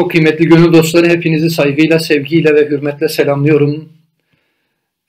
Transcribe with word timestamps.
Çok 0.00 0.10
kıymetli 0.10 0.48
gönül 0.48 0.72
dostları 0.72 1.08
hepinizi 1.08 1.50
saygıyla, 1.50 1.98
sevgiyle 1.98 2.54
ve 2.54 2.68
hürmetle 2.68 3.08
selamlıyorum. 3.08 3.88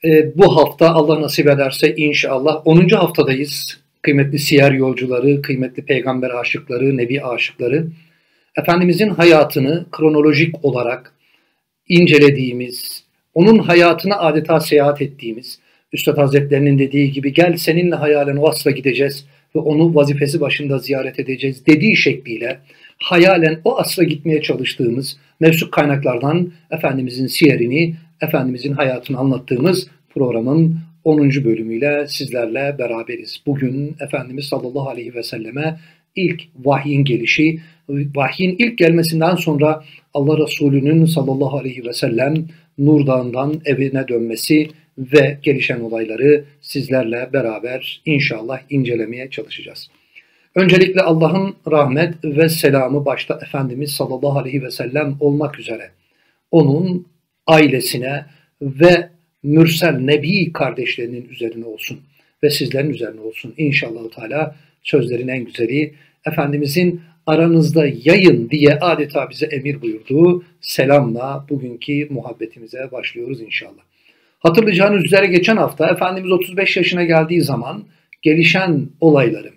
Ee, 0.04 0.36
bu 0.36 0.56
hafta 0.56 0.90
Allah 0.90 1.20
nasip 1.20 1.46
ederse 1.46 1.96
inşallah 1.96 2.62
10. 2.64 2.88
haftadayız. 2.88 3.80
Kıymetli 4.02 4.38
siyer 4.38 4.72
yolcuları, 4.72 5.42
kıymetli 5.42 5.84
peygamber 5.84 6.30
aşıkları, 6.30 6.96
nebi 6.96 7.22
aşıkları. 7.22 7.86
Efendimizin 8.58 9.08
hayatını 9.08 9.86
kronolojik 9.92 10.64
olarak 10.64 11.12
incelediğimiz, 11.88 13.04
onun 13.34 13.58
hayatına 13.58 14.18
adeta 14.18 14.60
seyahat 14.60 15.02
ettiğimiz, 15.02 15.58
Üstad 15.92 16.18
Hazretlerinin 16.18 16.78
dediği 16.78 17.12
gibi 17.12 17.32
gel 17.32 17.56
seninle 17.56 17.94
hayalen 17.94 18.36
o 18.36 18.48
asla 18.48 18.70
gideceğiz 18.70 19.26
ve 19.56 19.58
onu 19.58 19.94
vazifesi 19.94 20.40
başında 20.40 20.78
ziyaret 20.78 21.18
edeceğiz 21.18 21.66
dediği 21.66 21.96
şekliyle 21.96 22.58
hayalen 23.02 23.60
o 23.64 23.78
asra 23.78 24.04
gitmeye 24.04 24.42
çalıştığımız 24.42 25.16
mevcut 25.40 25.70
kaynaklardan 25.70 26.52
Efendimizin 26.70 27.26
siyerini, 27.26 27.94
Efendimizin 28.20 28.72
hayatını 28.72 29.18
anlattığımız 29.18 29.88
programın 30.14 30.78
10. 31.04 31.30
bölümüyle 31.30 32.06
sizlerle 32.08 32.76
beraberiz. 32.78 33.36
Bugün 33.46 33.96
Efendimiz 34.00 34.44
sallallahu 34.44 34.88
aleyhi 34.88 35.14
ve 35.14 35.22
selleme 35.22 35.80
ilk 36.16 36.42
vahyin 36.64 37.04
gelişi, 37.04 37.60
vahyin 37.88 38.56
ilk 38.58 38.78
gelmesinden 38.78 39.34
sonra 39.34 39.84
Allah 40.14 40.38
Resulü'nün 40.38 41.04
sallallahu 41.04 41.58
aleyhi 41.58 41.84
ve 41.84 41.92
sellem 41.92 42.34
Nur 42.78 43.06
Dağı'ndan 43.06 43.60
evine 43.64 44.08
dönmesi 44.08 44.68
ve 44.98 45.38
gelişen 45.42 45.80
olayları 45.80 46.44
sizlerle 46.60 47.30
beraber 47.32 48.02
inşallah 48.04 48.60
incelemeye 48.70 49.30
çalışacağız. 49.30 49.90
Öncelikle 50.54 51.00
Allah'ın 51.00 51.54
rahmet 51.70 52.24
ve 52.24 52.48
selamı 52.48 53.04
başta 53.04 53.40
Efendimiz 53.42 53.90
sallallahu 53.92 54.38
aleyhi 54.38 54.62
ve 54.62 54.70
sellem 54.70 55.16
olmak 55.20 55.58
üzere 55.58 55.90
onun 56.50 57.06
ailesine 57.46 58.26
ve 58.62 59.08
mürsel 59.42 59.98
nebi 59.98 60.52
kardeşlerinin 60.52 61.28
üzerine 61.28 61.64
olsun 61.64 62.00
ve 62.42 62.50
sizlerin 62.50 62.90
üzerine 62.90 63.20
olsun. 63.20 63.54
İnşallah 63.56 64.10
Teala 64.16 64.56
sözlerin 64.82 65.28
en 65.28 65.44
güzeli 65.44 65.94
Efendimizin 66.26 67.00
aranızda 67.26 67.86
yayın 67.86 68.50
diye 68.50 68.78
adeta 68.80 69.30
bize 69.30 69.46
emir 69.46 69.82
buyurduğu 69.82 70.44
selamla 70.60 71.46
bugünkü 71.48 72.06
muhabbetimize 72.10 72.90
başlıyoruz 72.92 73.40
inşallah. 73.40 73.82
Hatırlayacağınız 74.38 75.04
üzere 75.04 75.26
geçen 75.26 75.56
hafta 75.56 75.88
Efendimiz 75.88 76.30
35 76.30 76.76
yaşına 76.76 77.04
geldiği 77.04 77.42
zaman 77.42 77.84
gelişen 78.22 78.88
olayları, 79.00 79.50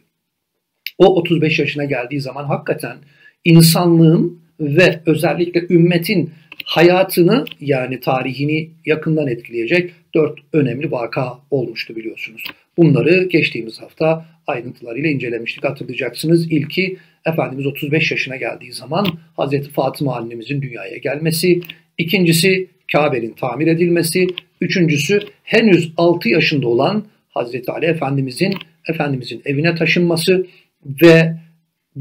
o 0.98 1.16
35 1.16 1.60
yaşına 1.60 1.86
geldiği 1.86 2.22
zaman 2.22 2.46
hakikaten 2.46 2.98
insanlığın 3.46 4.40
ve 4.60 5.00
özellikle 5.06 5.66
ümmetin 5.70 6.30
hayatını 6.66 7.46
yani 7.62 8.00
tarihini 8.00 8.70
yakından 8.86 9.28
etkileyecek 9.28 9.92
dört 10.16 10.40
önemli 10.54 10.92
vaka 10.92 11.40
olmuştu 11.52 11.96
biliyorsunuz. 11.96 12.44
Bunları 12.78 13.24
geçtiğimiz 13.24 13.82
hafta 13.82 14.26
ayrıntılarıyla 14.48 15.10
incelemiştik 15.10 15.64
hatırlayacaksınız. 15.64 16.52
İlki 16.52 16.98
Efendimiz 17.26 17.66
35 17.66 18.12
yaşına 18.12 18.36
geldiği 18.36 18.74
zaman 18.74 19.08
Hazreti 19.36 19.70
Fatıma 19.70 20.16
annemizin 20.16 20.62
dünyaya 20.62 20.98
gelmesi, 20.98 21.62
ikincisi 21.98 22.68
Kabe'nin 22.92 23.34
tamir 23.34 23.68
edilmesi, 23.68 24.28
üçüncüsü 24.62 25.20
henüz 25.44 25.94
6 25.98 26.30
yaşında 26.30 26.68
olan 26.68 27.06
Hazreti 27.30 27.72
Ali 27.72 27.86
Efendimizin 27.86 28.54
Efendimizin 28.90 29.42
evine 29.46 29.76
taşınması 29.76 30.48
ve 30.86 31.38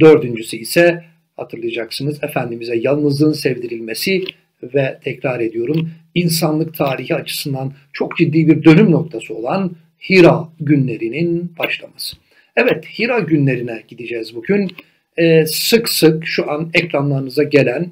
dördüncüsü 0.00 0.56
ise 0.56 1.04
hatırlayacaksınız 1.36 2.24
Efendimiz'e 2.24 2.76
yalnızlığın 2.76 3.32
sevdirilmesi 3.32 4.24
ve 4.62 4.98
tekrar 5.04 5.40
ediyorum 5.40 5.90
insanlık 6.14 6.74
tarihi 6.74 7.14
açısından 7.14 7.72
çok 7.92 8.16
ciddi 8.16 8.48
bir 8.48 8.64
dönüm 8.64 8.90
noktası 8.90 9.34
olan 9.34 9.76
Hira 10.10 10.48
günlerinin 10.60 11.52
başlaması. 11.58 12.16
Evet 12.56 12.84
Hira 12.98 13.18
günlerine 13.18 13.82
gideceğiz 13.88 14.34
bugün. 14.34 14.70
Ee, 15.16 15.46
sık 15.46 15.88
sık 15.88 16.26
şu 16.26 16.50
an 16.50 16.70
ekranlarınıza 16.74 17.42
gelen 17.42 17.90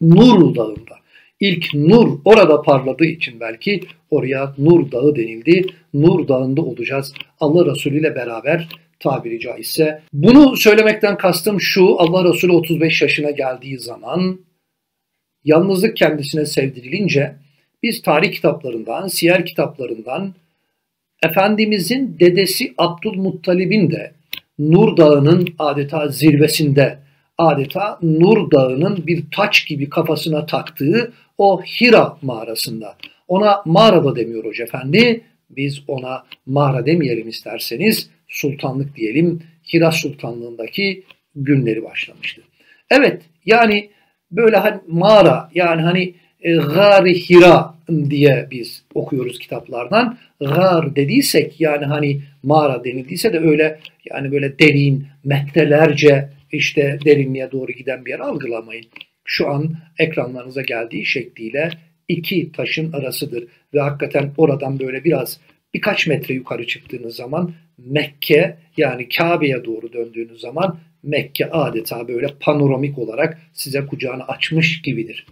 Nur 0.00 0.54
Dağı'nda 0.54 0.98
ilk 1.40 1.74
nur 1.74 2.18
orada 2.24 2.62
parladığı 2.62 3.04
için 3.04 3.40
belki 3.40 3.80
oraya 4.10 4.54
Nur 4.58 4.92
Dağı 4.92 5.16
denildi. 5.16 5.66
Nur 5.94 6.28
Dağı'nda 6.28 6.62
olacağız. 6.62 7.14
Allah 7.40 7.72
Resulü 7.72 8.00
ile 8.00 8.14
beraber 8.14 8.68
tabiri 9.00 9.40
caizse. 9.40 10.02
Bunu 10.12 10.56
söylemekten 10.56 11.16
kastım 11.16 11.60
şu 11.60 11.96
Allah 11.98 12.32
Resulü 12.32 12.52
35 12.52 13.02
yaşına 13.02 13.30
geldiği 13.30 13.78
zaman 13.78 14.40
yalnızlık 15.44 15.96
kendisine 15.96 16.46
sevdirilince 16.46 17.36
biz 17.82 18.02
tarih 18.02 18.32
kitaplarından, 18.32 19.08
siyer 19.08 19.46
kitaplarından 19.46 20.34
Efendimizin 21.22 22.16
dedesi 22.20 22.74
Abdülmuttalib'in 22.78 23.90
de 23.90 24.12
Nur 24.58 24.96
Dağı'nın 24.96 25.48
adeta 25.58 26.08
zirvesinde, 26.08 26.98
adeta 27.38 27.98
Nur 28.02 28.50
Dağı'nın 28.50 29.06
bir 29.06 29.24
taç 29.36 29.66
gibi 29.66 29.88
kafasına 29.88 30.46
taktığı 30.46 31.12
o 31.38 31.62
Hira 31.62 32.18
mağarasında. 32.22 32.96
Ona 33.28 33.62
mağara 33.64 34.04
da 34.04 34.16
demiyor 34.16 34.44
Hoca 34.44 34.64
Efendi. 34.64 35.20
Biz 35.50 35.80
ona 35.88 36.24
mağara 36.46 36.86
demeyelim 36.86 37.28
isterseniz 37.28 38.10
sultanlık 38.28 38.96
diyelim. 38.96 39.42
Hira 39.72 39.92
Sultanlığındaki 39.92 41.04
günleri 41.34 41.84
başlamıştı. 41.84 42.42
Evet 42.90 43.22
yani 43.44 43.90
böyle 44.30 44.56
hani 44.56 44.80
mağara 44.86 45.50
yani 45.54 45.82
hani 45.82 46.14
e, 46.40 46.54
gari 46.56 47.14
hira 47.14 47.74
diye 48.10 48.48
biz 48.50 48.84
okuyoruz 48.94 49.38
kitaplardan. 49.38 50.18
Gar 50.40 50.96
dediysek 50.96 51.60
yani 51.60 51.84
hani 51.84 52.20
mağara 52.42 52.84
denildiyse 52.84 53.32
de 53.32 53.38
öyle 53.38 53.80
yani 54.10 54.32
böyle 54.32 54.58
derin 54.58 55.06
metrelerce 55.24 56.28
işte 56.52 56.98
derinliğe 57.04 57.52
doğru 57.52 57.72
giden 57.72 58.04
bir 58.04 58.10
yer 58.10 58.20
algılamayın. 58.20 58.84
Şu 59.24 59.48
an 59.48 59.76
ekranlarınıza 59.98 60.62
geldiği 60.62 61.06
şekliyle 61.06 61.70
iki 62.08 62.52
taşın 62.52 62.92
arasıdır 62.92 63.44
ve 63.74 63.80
hakikaten 63.80 64.30
oradan 64.36 64.78
böyle 64.78 65.04
biraz 65.04 65.40
birkaç 65.74 66.06
metre 66.06 66.34
yukarı 66.34 66.66
çıktığınız 66.66 67.16
zaman 67.16 67.52
Mekke 67.78 68.56
yani 68.76 69.08
Kabe'ye 69.08 69.64
doğru 69.64 69.92
döndüğünüz 69.92 70.40
zaman 70.40 70.78
Mekke 71.02 71.50
adeta 71.50 72.08
böyle 72.08 72.26
panoramik 72.40 72.98
olarak 72.98 73.38
size 73.52 73.86
kucağını 73.86 74.24
açmış 74.24 74.82
gibidir. 74.82 75.26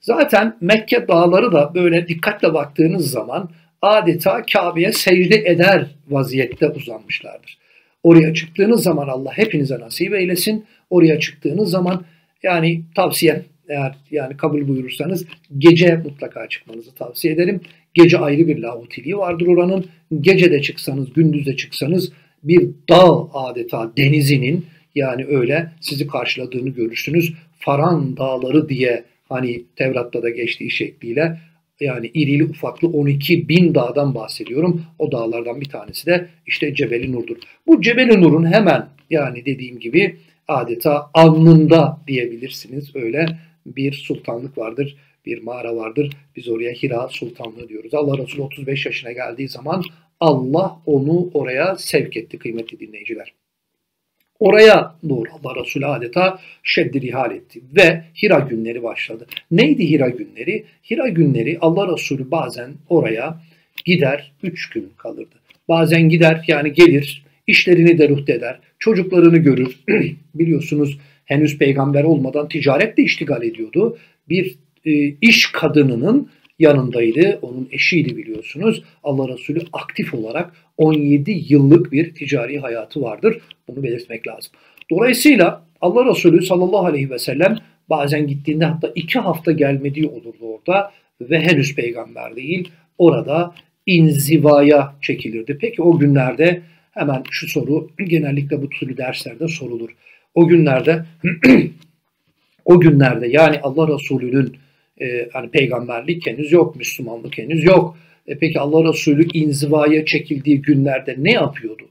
Zaten 0.00 0.56
Mekke 0.60 1.08
dağları 1.08 1.52
da 1.52 1.74
böyle 1.74 2.08
dikkatle 2.08 2.54
baktığınız 2.54 3.10
zaman 3.10 3.50
adeta 3.82 4.42
Kabe'ye 4.52 4.92
secde 4.92 5.36
eder 5.36 5.86
vaziyette 6.08 6.68
uzanmışlardır. 6.68 7.58
Oraya 8.02 8.34
çıktığınız 8.34 8.82
zaman 8.82 9.08
Allah 9.08 9.30
hepinize 9.32 9.80
nasip 9.80 10.14
eylesin. 10.14 10.64
Oraya 10.90 11.20
çıktığınız 11.20 11.70
zaman 11.70 12.04
yani 12.42 12.82
tavsiye 12.94 13.42
eğer 13.70 13.94
yani 14.10 14.36
kabul 14.36 14.68
buyurursanız 14.68 15.26
gece 15.58 15.96
mutlaka 15.96 16.48
çıkmanızı 16.48 16.94
tavsiye 16.94 17.34
ederim. 17.34 17.60
Gece 17.94 18.18
ayrı 18.18 18.48
bir 18.48 18.58
lahutiliği 18.58 19.16
vardır 19.16 19.46
oranın. 19.46 19.84
Gece 20.20 20.52
de 20.52 20.62
çıksanız, 20.62 21.12
gündüz 21.12 21.46
de 21.46 21.56
çıksanız 21.56 22.12
bir 22.42 22.68
dağ 22.88 23.32
adeta 23.32 23.92
denizinin 23.96 24.66
yani 24.94 25.26
öyle 25.26 25.70
sizi 25.80 26.06
karşıladığını 26.06 26.68
görürsünüz. 26.68 27.34
Faran 27.58 28.16
dağları 28.16 28.68
diye 28.68 29.04
hani 29.28 29.62
Tevrat'ta 29.76 30.22
da 30.22 30.30
geçtiği 30.30 30.70
şekliyle 30.70 31.38
yani 31.80 32.10
irili 32.14 32.44
ufaklı 32.44 32.88
12 32.88 33.48
bin 33.48 33.74
dağdan 33.74 34.14
bahsediyorum. 34.14 34.82
O 34.98 35.12
dağlardan 35.12 35.60
bir 35.60 35.68
tanesi 35.68 36.06
de 36.06 36.26
işte 36.46 36.74
Cebeli 36.74 37.12
Nur'dur. 37.12 37.36
Bu 37.66 37.82
Cebeli 37.82 38.22
Nur'un 38.22 38.52
hemen 38.52 38.88
yani 39.10 39.46
dediğim 39.46 39.78
gibi 39.78 40.16
adeta 40.48 41.10
alnında 41.14 41.98
diyebilirsiniz 42.06 42.96
öyle 42.96 43.26
bir 43.76 43.92
sultanlık 43.92 44.58
vardır, 44.58 44.96
bir 45.26 45.42
mağara 45.42 45.76
vardır. 45.76 46.10
Biz 46.36 46.48
oraya 46.48 46.72
Hira 46.72 47.08
Sultanlığı 47.08 47.68
diyoruz. 47.68 47.94
Allah 47.94 48.18
Resulü 48.18 48.42
35 48.42 48.86
yaşına 48.86 49.12
geldiği 49.12 49.48
zaman 49.48 49.82
Allah 50.20 50.80
onu 50.86 51.30
oraya 51.34 51.76
sevk 51.76 52.16
etti 52.16 52.38
kıymetli 52.38 52.80
dinleyiciler. 52.80 53.32
Oraya 54.40 54.94
doğru 55.08 55.28
Allah 55.32 55.60
Resulü 55.60 55.86
adeta 55.86 56.38
şeddi 56.62 57.00
rihal 57.00 57.34
etti 57.34 57.60
ve 57.76 58.04
Hira 58.22 58.38
günleri 58.38 58.82
başladı. 58.82 59.26
Neydi 59.50 59.90
Hira 59.90 60.08
günleri? 60.08 60.64
Hira 60.90 61.08
günleri 61.08 61.58
Allah 61.60 61.92
Resulü 61.92 62.30
bazen 62.30 62.70
oraya 62.88 63.40
gider 63.84 64.32
3 64.42 64.70
gün 64.70 64.92
kalırdı. 64.96 65.34
Bazen 65.68 66.08
gider 66.08 66.44
yani 66.48 66.72
gelir 66.72 67.24
işlerini 67.46 67.98
de 67.98 68.08
ruhte 68.08 68.32
eder, 68.32 68.58
çocuklarını 68.78 69.36
görür. 69.36 69.80
Biliyorsunuz 70.34 70.98
henüz 71.30 71.58
peygamber 71.58 72.04
olmadan 72.04 72.48
ticaretle 72.48 73.02
iştigal 73.02 73.42
ediyordu. 73.42 73.98
Bir 74.28 74.58
e, 74.84 74.92
iş 75.20 75.52
kadınının 75.52 76.28
yanındaydı. 76.58 77.38
Onun 77.42 77.68
eşiydi 77.72 78.16
biliyorsunuz. 78.16 78.82
Allah 79.04 79.28
Resulü 79.28 79.60
aktif 79.72 80.14
olarak 80.14 80.52
17 80.76 81.44
yıllık 81.48 81.92
bir 81.92 82.14
ticari 82.14 82.58
hayatı 82.58 83.02
vardır. 83.02 83.38
Bunu 83.68 83.82
belirtmek 83.82 84.28
lazım. 84.28 84.52
Dolayısıyla 84.90 85.64
Allah 85.80 86.10
Resulü 86.10 86.42
sallallahu 86.42 86.86
aleyhi 86.86 87.10
ve 87.10 87.18
sellem 87.18 87.56
Bazen 87.90 88.26
gittiğinde 88.26 88.64
hatta 88.64 88.92
iki 88.94 89.18
hafta 89.18 89.52
gelmediği 89.52 90.06
olurdu 90.06 90.38
orada 90.40 90.92
ve 91.20 91.40
henüz 91.40 91.74
peygamber 91.74 92.36
değil. 92.36 92.68
Orada 92.98 93.54
inzivaya 93.86 94.94
çekilirdi. 95.02 95.58
Peki 95.60 95.82
o 95.82 95.98
günlerde 95.98 96.62
hemen 96.90 97.22
şu 97.30 97.48
soru 97.48 97.90
genellikle 98.08 98.62
bu 98.62 98.68
türlü 98.68 98.96
derslerde 98.96 99.48
sorulur. 99.48 99.90
O 100.34 100.48
günlerde 100.48 101.04
o 102.64 102.80
günlerde 102.80 103.26
yani 103.26 103.60
Allah 103.62 103.94
Resulü'nün 103.94 104.56
e, 105.00 105.28
hani 105.32 105.50
peygamberlik 105.50 106.26
henüz 106.26 106.52
yok, 106.52 106.76
Müslümanlık 106.76 107.38
henüz 107.38 107.64
yok. 107.64 107.96
E 108.26 108.38
peki 108.38 108.60
Allah 108.60 108.88
Resulü 108.88 109.28
inzivaya 109.32 110.04
çekildiği 110.04 110.62
günlerde 110.62 111.14
ne 111.18 111.32
yapıyordu? 111.32 111.82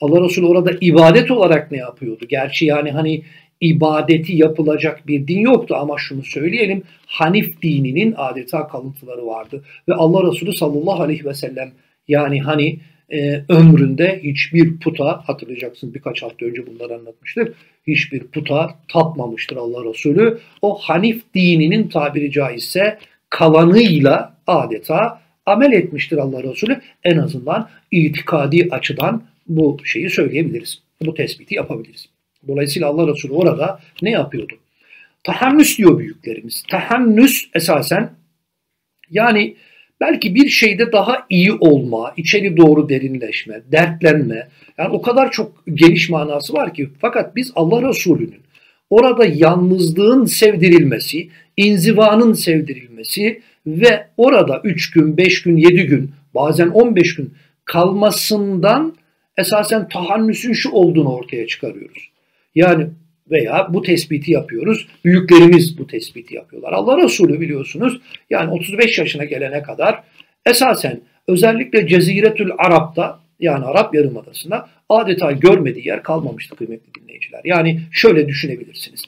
Allah 0.00 0.24
Resulü 0.24 0.46
orada 0.46 0.70
ibadet 0.80 1.30
olarak 1.30 1.72
ne 1.72 1.78
yapıyordu? 1.78 2.24
Gerçi 2.28 2.66
yani 2.66 2.90
hani 2.90 3.22
ibadeti 3.60 4.36
yapılacak 4.36 5.06
bir 5.06 5.28
din 5.28 5.40
yoktu 5.40 5.74
ama 5.78 5.98
şunu 5.98 6.22
söyleyelim 6.22 6.82
Hanif 7.06 7.62
dininin 7.62 8.14
adeta 8.16 8.68
kalıntıları 8.68 9.26
vardı. 9.26 9.64
Ve 9.88 9.94
Allah 9.94 10.32
Resulü 10.32 10.52
sallallahu 10.52 11.02
aleyhi 11.02 11.24
ve 11.24 11.34
sellem 11.34 11.72
yani 12.08 12.40
hani 12.40 12.78
e, 13.12 13.42
ömründe 13.48 14.20
hiçbir 14.22 14.78
puta 14.78 15.22
hatırlayacaksın 15.26 15.94
birkaç 15.94 16.22
hafta 16.22 16.46
önce 16.46 16.66
bunları 16.66 16.94
anlatmıştık. 16.94 17.56
Hiçbir 17.86 18.20
puta 18.20 18.74
tapmamıştır 18.88 19.56
Allah 19.56 19.90
Resulü. 19.90 20.38
O 20.62 20.74
Hanif 20.78 21.22
dininin 21.34 21.88
tabiri 21.88 22.30
caizse 22.30 22.98
kalanıyla 23.30 24.36
adeta 24.46 25.20
amel 25.46 25.72
etmiştir 25.72 26.16
Allah 26.16 26.42
Resulü. 26.42 26.80
En 27.04 27.18
azından 27.18 27.68
itikadi 27.90 28.68
açıdan 28.70 29.22
bu 29.48 29.78
şeyi 29.84 30.10
söyleyebiliriz. 30.10 30.82
Bu 31.00 31.14
tespiti 31.14 31.54
yapabiliriz. 31.54 32.08
Dolayısıyla 32.48 32.88
Allah 32.88 33.12
Resulü 33.12 33.32
orada 33.32 33.80
ne 34.02 34.10
yapıyordu? 34.10 34.54
Tahannüs 35.24 35.78
diyor 35.78 35.98
büyüklerimiz. 35.98 36.62
Tahannüs 36.68 37.44
esasen 37.54 38.10
yani 39.10 39.56
belki 40.00 40.34
bir 40.34 40.48
şeyde 40.48 40.92
daha 40.92 41.26
iyi 41.30 41.52
olma, 41.52 42.12
içeri 42.16 42.56
doğru 42.56 42.88
derinleşme, 42.88 43.62
dertlenme. 43.72 44.48
Yani 44.78 44.88
o 44.88 45.02
kadar 45.02 45.30
çok 45.30 45.62
geniş 45.74 46.10
manası 46.10 46.54
var 46.54 46.74
ki. 46.74 46.88
Fakat 47.00 47.36
biz 47.36 47.52
Allah 47.54 47.88
Resulü'nün 47.88 48.40
orada 48.90 49.24
yalnızlığın 49.26 50.24
sevdirilmesi, 50.24 51.28
inzivanın 51.56 52.32
sevdirilmesi 52.32 53.42
ve 53.66 54.06
orada 54.16 54.60
3 54.64 54.90
gün, 54.90 55.16
5 55.16 55.42
gün, 55.42 55.56
7 55.56 55.86
gün, 55.86 56.10
bazen 56.34 56.68
15 56.68 57.16
gün 57.16 57.34
kalmasından 57.64 58.96
esasen 59.36 59.88
tahannüsün 59.88 60.52
şu 60.52 60.70
olduğunu 60.70 61.14
ortaya 61.14 61.46
çıkarıyoruz. 61.46 62.10
Yani 62.54 62.86
veya 63.30 63.66
bu 63.70 63.82
tespiti 63.82 64.32
yapıyoruz. 64.32 64.88
Büyüklerimiz 65.04 65.78
bu 65.78 65.86
tespiti 65.86 66.34
yapıyorlar. 66.34 66.72
Allah 66.72 67.04
Resulü 67.04 67.40
biliyorsunuz 67.40 68.00
yani 68.30 68.50
35 68.50 68.98
yaşına 68.98 69.24
gelene 69.24 69.62
kadar 69.62 70.02
esasen 70.46 71.00
özellikle 71.28 71.86
Ceziretül 71.86 72.50
Arap'ta 72.58 73.20
yani 73.40 73.64
Arap 73.64 73.94
Yarımadası'nda 73.94 74.68
adeta 74.88 75.32
görmediği 75.32 75.88
yer 75.88 76.02
kalmamıştı 76.02 76.56
kıymetli 76.56 77.02
dinleyiciler. 77.02 77.40
Yani 77.44 77.80
şöyle 77.92 78.28
düşünebilirsiniz. 78.28 79.02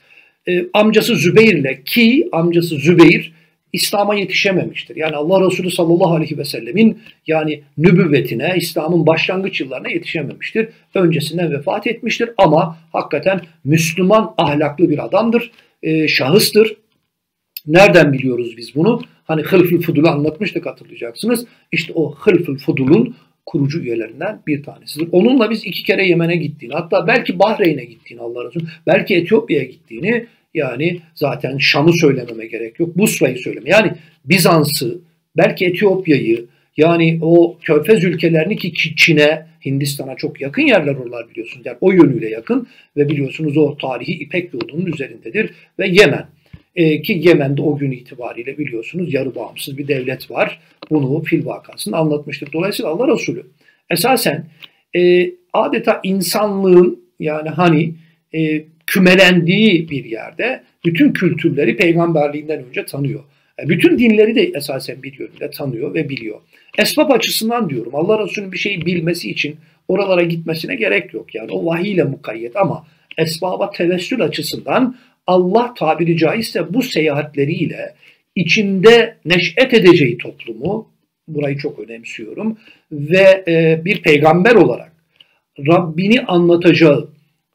Ee, 0.49 0.65
amcası 0.73 1.17
Zübeyir 1.17 1.55
ile 1.55 1.83
ki 1.85 2.29
amcası 2.33 2.77
Zübeyir 2.77 3.33
İslam'a 3.73 4.15
yetişememiştir. 4.15 4.97
Yani 4.97 5.17
Allah 5.17 5.47
Resulü 5.47 5.71
sallallahu 5.71 6.15
aleyhi 6.15 6.39
ve 6.39 6.45
sellemin 6.45 6.99
yani 7.27 7.63
nübüvvetine, 7.79 8.55
İslam'ın 8.57 9.07
başlangıç 9.07 9.61
yıllarına 9.61 9.89
yetişememiştir. 9.89 10.69
Öncesinden 10.95 11.53
vefat 11.53 11.87
etmiştir 11.87 12.31
ama 12.37 12.79
hakikaten 12.93 13.41
Müslüman 13.65 14.35
ahlaklı 14.39 14.91
bir 14.91 15.05
adamdır, 15.05 15.51
e, 15.83 16.09
şahıstır. 16.09 16.77
Nereden 17.67 18.13
biliyoruz 18.13 18.57
biz 18.57 18.75
bunu? 18.75 19.03
Hani 19.25 19.43
Hılfül 19.43 19.83
Fudul'u 19.83 20.09
anlatmıştık 20.09 20.67
hatırlayacaksınız. 20.67 21.47
İşte 21.73 21.93
o 21.97 22.15
Hılfül 22.15 22.59
Fudul'un 22.59 23.17
kurucu 23.47 23.81
üyelerinden 23.81 24.43
bir 24.47 24.63
tanesidir. 24.63 25.09
Onunla 25.13 25.51
biz 25.51 25.65
iki 25.65 25.83
kere 25.83 26.07
Yemen'e 26.07 26.37
gittiğini, 26.37 26.75
hatta 26.75 27.07
belki 27.07 27.39
Bahreyn'e 27.39 27.85
gittiğini 27.85 28.21
Allah 28.21 28.45
Resulü, 28.45 28.65
belki 28.87 29.17
Etiyopya'ya 29.17 29.65
gittiğini 29.65 30.27
yani 30.59 31.01
zaten 31.15 31.59
Şam'ı 31.59 31.93
söylememe 31.93 32.47
gerek 32.47 32.81
yok. 32.81 32.99
Busra'yı 32.99 33.39
söyleme. 33.39 33.71
Yani 33.71 33.93
Bizans'ı, 34.25 34.99
belki 35.37 35.67
Etiyopya'yı, 35.67 36.47
yani 36.77 37.19
o 37.23 37.59
körfez 37.63 38.05
ülkelerini 38.05 38.57
ki 38.57 38.73
Çin'e, 38.97 39.47
Hindistan'a 39.65 40.17
çok 40.17 40.41
yakın 40.41 40.63
yerler 40.63 40.95
oralar 40.95 41.31
biliyorsunuz. 41.31 41.67
Yani 41.67 41.77
o 41.81 41.93
yönüyle 41.93 42.29
yakın 42.29 42.67
ve 42.97 43.09
biliyorsunuz 43.09 43.57
o 43.57 43.77
tarihi 43.77 44.13
İpek 44.13 44.55
yolunun 44.55 44.87
üzerindedir. 44.87 45.51
Ve 45.79 45.89
Yemen. 45.89 46.27
Ee, 46.77 47.03
ki 47.03 47.21
Yemen'de 47.25 47.63
o 47.63 47.77
gün 47.77 47.91
itibariyle 47.91 48.59
biliyorsunuz 48.59 49.15
yarı 49.15 49.35
bağımsız 49.35 49.79
bir 49.79 49.89
devlet 49.89 50.31
var. 50.31 50.61
Bunu 50.91 51.23
fil 51.23 51.47
vakasında 51.47 51.97
anlatmıştık. 51.97 52.53
Dolayısıyla 52.53 52.91
Allah 52.91 53.09
Resulü 53.15 53.47
esasen 53.91 54.47
e, 54.97 55.31
adeta 55.53 56.01
insanlığın 56.05 57.05
yani 57.21 57.49
hani 57.49 57.95
e, 58.35 58.65
kümelendiği 58.89 59.91
bir 59.91 60.05
yerde 60.05 60.63
bütün 60.85 61.13
kültürleri 61.13 61.77
peygamberliğinden 61.77 62.65
önce 62.65 62.85
tanıyor. 62.85 63.25
E, 63.63 63.69
bütün 63.69 63.99
dinleri 63.99 64.35
de 64.35 64.43
esasen 64.43 65.03
bir 65.03 65.19
yönüyle 65.19 65.51
tanıyor 65.51 65.95
ve 65.95 66.09
biliyor. 66.09 66.41
Esbab 66.79 67.11
açısından 67.11 67.71
diyorum 67.71 67.95
Allah 67.95 68.25
Resulü'nün 68.25 68.53
bir 68.53 68.59
şeyi 68.59 68.87
bilmesi 68.87 69.31
için 69.31 69.57
oralara 69.89 70.23
gitmesine 70.23 70.75
gerek 70.75 71.15
yok. 71.15 71.35
Yani 71.35 71.51
o 71.51 71.67
vahiy 71.67 71.93
ile 71.93 72.05
mukayyet 72.05 72.57
ama 72.57 72.87
esbaba 73.19 73.71
tevessül 73.71 74.23
açısından 74.23 74.97
Allah 75.27 75.75
tabiri 75.75 76.17
caizse 76.17 76.75
bu 76.75 76.83
seyahatleriyle 76.83 77.95
içinde 78.35 79.17
neş'et 79.25 79.75
edeceği 79.75 80.19
toplumu, 80.19 80.89
burayı 81.29 81.59
çok 81.59 81.79
önemsiyorum, 81.79 82.59
ve 82.93 83.45
e, 83.49 83.85
bir 83.85 84.03
peygamber 84.03 84.55
olarak 84.55 84.93
Rabbini 85.59 86.21
anlatacağı, 86.21 87.09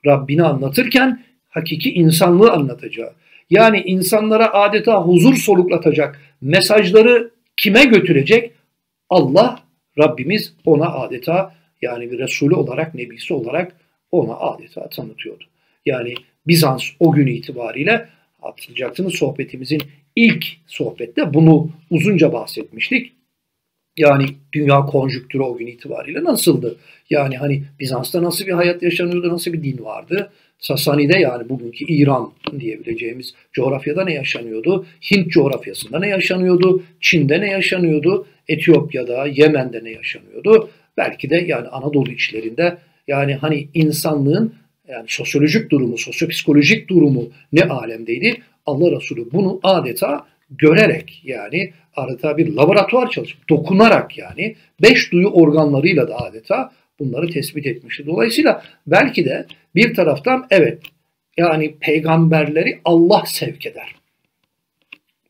Rabbini 0.05 0.43
anlatırken 0.43 1.23
hakiki 1.49 1.93
insanlığı 1.93 2.51
anlatacağı. 2.51 3.13
Yani 3.49 3.81
insanlara 3.85 4.53
adeta 4.53 5.01
huzur 5.01 5.35
soluklatacak 5.35 6.21
mesajları 6.41 7.31
kime 7.57 7.85
götürecek? 7.85 8.51
Allah 9.09 9.59
Rabbimiz 9.99 10.53
ona 10.65 10.93
adeta 10.93 11.55
yani 11.81 12.11
bir 12.11 12.19
Resulü 12.19 12.55
olarak, 12.55 12.95
Nebisi 12.95 13.33
olarak 13.33 13.75
ona 14.11 14.35
adeta 14.35 14.89
tanıtıyordu. 14.89 15.43
Yani 15.85 16.13
Bizans 16.47 16.83
o 16.99 17.11
gün 17.11 17.27
itibariyle 17.27 18.09
hatırlayacaksınız 18.41 19.15
sohbetimizin 19.15 19.81
ilk 20.15 20.45
sohbette 20.67 21.33
bunu 21.33 21.69
uzunca 21.89 22.33
bahsetmiştik. 22.33 23.13
Yani 23.97 24.25
dünya 24.53 24.79
konjüktürü 24.79 25.43
o 25.43 25.57
gün 25.57 25.67
itibariyle 25.67 26.23
nasıldı? 26.23 26.77
Yani 27.09 27.37
hani 27.37 27.63
Bizans'ta 27.79 28.23
nasıl 28.23 28.45
bir 28.45 28.51
hayat 28.51 28.83
yaşanıyordu, 28.83 29.33
nasıl 29.33 29.53
bir 29.53 29.63
din 29.63 29.85
vardı? 29.85 30.31
Sasani'de 30.59 31.19
yani 31.19 31.49
bugünkü 31.49 31.85
İran 31.85 32.33
diyebileceğimiz 32.59 33.33
coğrafyada 33.53 34.03
ne 34.03 34.13
yaşanıyordu? 34.13 34.85
Hint 35.11 35.31
coğrafyasında 35.31 35.99
ne 35.99 36.07
yaşanıyordu? 36.07 36.83
Çin'de 37.01 37.41
ne 37.41 37.51
yaşanıyordu? 37.51 38.27
Etiyopya'da, 38.47 39.27
Yemen'de 39.27 39.83
ne 39.83 39.91
yaşanıyordu? 39.91 40.69
Belki 40.97 41.29
de 41.29 41.35
yani 41.35 41.67
Anadolu 41.67 42.11
içlerinde 42.11 42.77
yani 43.07 43.35
hani 43.35 43.67
insanlığın 43.73 44.53
yani 44.87 45.05
sosyolojik 45.07 45.69
durumu, 45.69 45.97
sosyopsikolojik 45.97 46.89
durumu 46.89 47.29
ne 47.53 47.63
alemdeydi? 47.63 48.37
Allah 48.65 48.91
Resulü 48.91 49.31
bunu 49.31 49.59
adeta 49.63 50.25
görerek 50.49 51.21
yani 51.23 51.73
adeta 51.95 52.37
bir 52.37 52.53
laboratuvar 52.53 53.09
çalışıp 53.09 53.49
dokunarak 53.49 54.17
yani 54.17 54.55
beş 54.81 55.11
duyu 55.11 55.27
organlarıyla 55.27 56.07
da 56.07 56.17
adeta 56.17 56.71
bunları 56.99 57.29
tespit 57.29 57.67
etmişti. 57.67 58.05
Dolayısıyla 58.05 58.63
belki 58.87 59.25
de 59.25 59.45
bir 59.75 59.93
taraftan 59.93 60.47
evet 60.49 60.81
yani 61.37 61.75
peygamberleri 61.79 62.81
Allah 62.85 63.23
sevk 63.25 63.65
eder. 63.65 63.95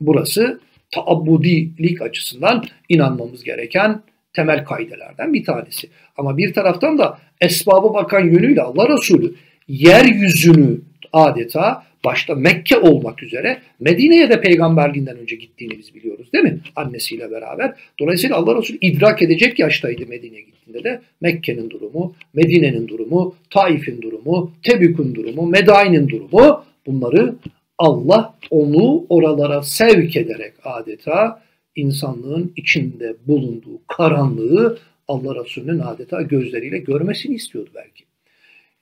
Burası 0.02 0.60
taabbudilik 0.92 2.02
açısından 2.02 2.64
inanmamız 2.90 3.44
gereken 3.44 4.02
temel 4.34 4.66
kaidelerden 4.66 5.34
bir 5.34 5.44
tanesi. 5.44 5.90
Ama 6.18 6.38
bir 6.38 6.54
taraftan 6.54 6.98
da 6.98 7.20
esbaba 7.42 7.94
bakan 7.94 8.26
yönüyle 8.26 8.62
Allah 8.62 8.90
Resulü 8.90 9.36
yeryüzünü 9.68 10.82
adeta 11.14 11.84
başta 12.06 12.36
Mekke 12.36 12.78
olmak 12.78 13.24
üzere 13.24 13.62
Medine'ye 13.80 14.30
de 14.30 14.42
peygamberliğinden 14.42 15.18
önce 15.18 15.36
gittiğini 15.36 15.78
biz 15.78 15.96
biliyoruz 15.96 16.34
değil 16.34 16.44
mi? 16.44 16.60
Annesiyle 16.76 17.32
beraber. 17.32 17.74
Dolayısıyla 18.00 18.36
Allah 18.36 18.58
Resulü 18.58 18.78
idrak 18.82 19.22
edecek 19.22 19.60
yaştaydı 19.60 20.08
Medine'ye 20.08 20.42
gittiğinde 20.42 20.84
de 20.84 21.02
Mekke'nin 21.22 21.70
durumu, 21.70 22.16
Medine'nin 22.34 22.88
durumu, 22.88 23.36
Taif'in 23.50 24.02
durumu, 24.02 24.52
Tebük'ün 24.64 25.16
durumu, 25.16 25.46
Medain'in 25.48 26.10
durumu 26.10 26.64
bunları 26.86 27.36
Allah 27.78 28.36
onu 28.50 29.06
oralara 29.10 29.64
sevk 29.64 30.16
ederek 30.16 30.54
adeta 30.64 31.42
insanlığın 31.76 32.54
içinde 32.56 33.16
bulunduğu 33.28 33.82
karanlığı 33.88 34.78
Allah 35.08 35.44
Resulü'nün 35.44 35.80
adeta 35.80 36.22
gözleriyle 36.22 36.78
görmesini 36.78 37.36
istiyordu 37.36 37.70
belki. 37.76 38.04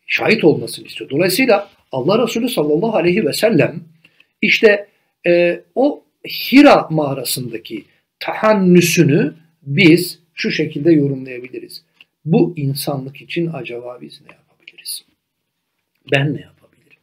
Şahit 0.08 0.44
olmasını 0.44 0.86
istiyor. 0.86 1.10
Dolayısıyla 1.10 1.70
Allah 1.92 2.24
Resulü 2.24 2.50
sallallahu 2.50 2.96
aleyhi 2.96 3.26
ve 3.26 3.34
sellem 3.34 3.84
İşte 4.42 4.88
e, 5.28 5.62
o 5.76 6.04
Hira 6.26 6.88
mağarasındaki 6.90 7.86
tahannüsünü 8.20 9.34
biz 9.62 10.20
şu 10.34 10.52
şekilde 10.52 10.92
yorumlayabiliriz. 10.92 11.84
Bu 12.26 12.54
insanlık 12.58 13.22
için 13.22 13.50
acaba 13.54 13.98
biz 14.02 14.22
ne 14.22 14.34
yapabiliriz? 14.34 15.06
Ben 16.12 16.34
ne 16.34 16.42
yapabilirim? 16.42 16.98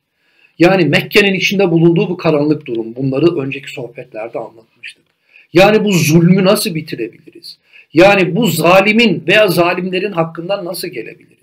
Yani 0.59 0.85
Mekke'nin 0.85 1.35
içinde 1.35 1.71
bulunduğu 1.71 2.09
bu 2.09 2.17
karanlık 2.17 2.67
durum, 2.67 2.95
bunları 2.95 3.37
önceki 3.37 3.71
sohbetlerde 3.71 4.39
anlatmıştık. 4.39 5.05
Yani 5.53 5.85
bu 5.85 5.93
zulmü 5.93 6.45
nasıl 6.45 6.75
bitirebiliriz? 6.75 7.59
Yani 7.93 8.37
bu 8.37 8.47
zalimin 8.47 9.25
veya 9.27 9.49
zalimlerin 9.49 10.13
hakkından 10.13 10.65
nasıl 10.65 10.89
gelebiliriz? 10.89 11.38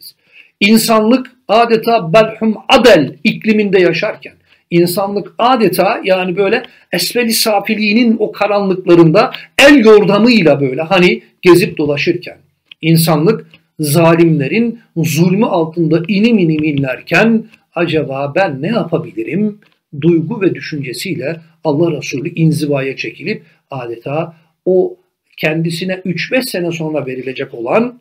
İnsanlık 0.60 1.32
adeta 1.48 2.14
belhum 2.14 2.56
adel 2.70 3.16
ikliminde 3.24 3.82
yaşarken, 3.82 4.34
insanlık 4.72 5.34
adeta 5.38 6.02
yani 6.04 6.38
böyle 6.38 6.64
esfeli 6.92 7.34
safiliğinin 7.34 8.16
o 8.20 8.32
karanlıklarında 8.32 9.32
el 9.60 9.86
yordamıyla 9.86 10.62
böyle 10.62 10.82
hani 10.82 11.22
gezip 11.42 11.78
dolaşırken, 11.78 12.38
insanlık 12.82 13.48
zalimlerin 13.80 14.80
zulmü 14.98 15.46
altında 15.46 16.04
inim 16.08 16.40
inim 16.40 16.64
inlerken 16.64 17.46
acaba 17.76 18.34
ben 18.36 18.62
ne 18.62 18.68
yapabilirim? 18.68 19.60
Duygu 20.02 20.42
ve 20.42 20.56
düşüncesiyle 20.56 21.42
Allah 21.64 21.98
Resulü 21.98 22.30
inzivaya 22.30 22.96
çekilip 22.96 23.44
adeta 23.72 24.36
o 24.66 24.98
kendisine 25.38 25.94
3-5 25.94 26.50
sene 26.50 26.72
sonra 26.72 27.06
verilecek 27.06 27.54
olan 27.54 28.00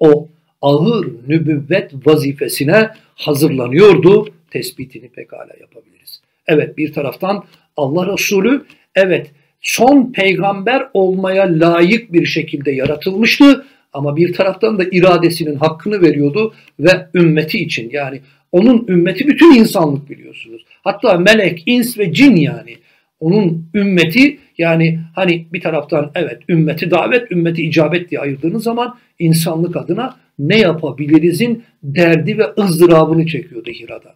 o 0.00 0.28
ağır 0.62 1.06
nübüvvet 1.28 1.92
vazifesine 2.06 2.90
hazırlanıyordu. 3.14 4.28
Tespitini 4.50 5.08
pekala 5.08 5.52
yapabiliriz. 5.60 6.20
Evet 6.46 6.78
bir 6.78 6.92
taraftan 6.92 7.44
Allah 7.76 8.12
Resulü 8.12 8.64
evet 8.94 9.30
son 9.60 10.12
peygamber 10.12 10.88
olmaya 10.94 11.44
layık 11.60 12.12
bir 12.12 12.26
şekilde 12.26 12.72
yaratılmıştı 12.72 13.66
ama 13.92 14.16
bir 14.16 14.32
taraftan 14.32 14.78
da 14.78 14.84
iradesinin 14.84 15.54
hakkını 15.54 16.02
veriyordu 16.02 16.54
ve 16.80 17.06
ümmeti 17.14 17.58
için 17.58 17.90
yani 17.92 18.20
onun 18.52 18.86
ümmeti 18.88 19.28
bütün 19.28 19.54
insanlık 19.54 20.10
biliyorsunuz. 20.10 20.64
Hatta 20.84 21.18
melek, 21.18 21.62
ins 21.66 21.98
ve 21.98 22.12
cin 22.12 22.36
yani 22.36 22.76
onun 23.22 23.70
ümmeti 23.74 24.38
yani 24.58 25.00
hani 25.14 25.46
bir 25.52 25.60
taraftan 25.60 26.10
evet 26.14 26.40
ümmeti 26.48 26.90
davet, 26.90 27.32
ümmeti 27.32 27.62
icabet 27.62 28.10
diye 28.10 28.20
ayırdığınız 28.20 28.62
zaman 28.62 28.98
insanlık 29.18 29.76
adına 29.76 30.16
ne 30.38 30.58
yapabilirizin 30.58 31.64
derdi 31.82 32.38
ve 32.38 32.44
ızdırabını 32.58 33.26
çekiyordu 33.26 33.70
Hira'da. 33.70 34.14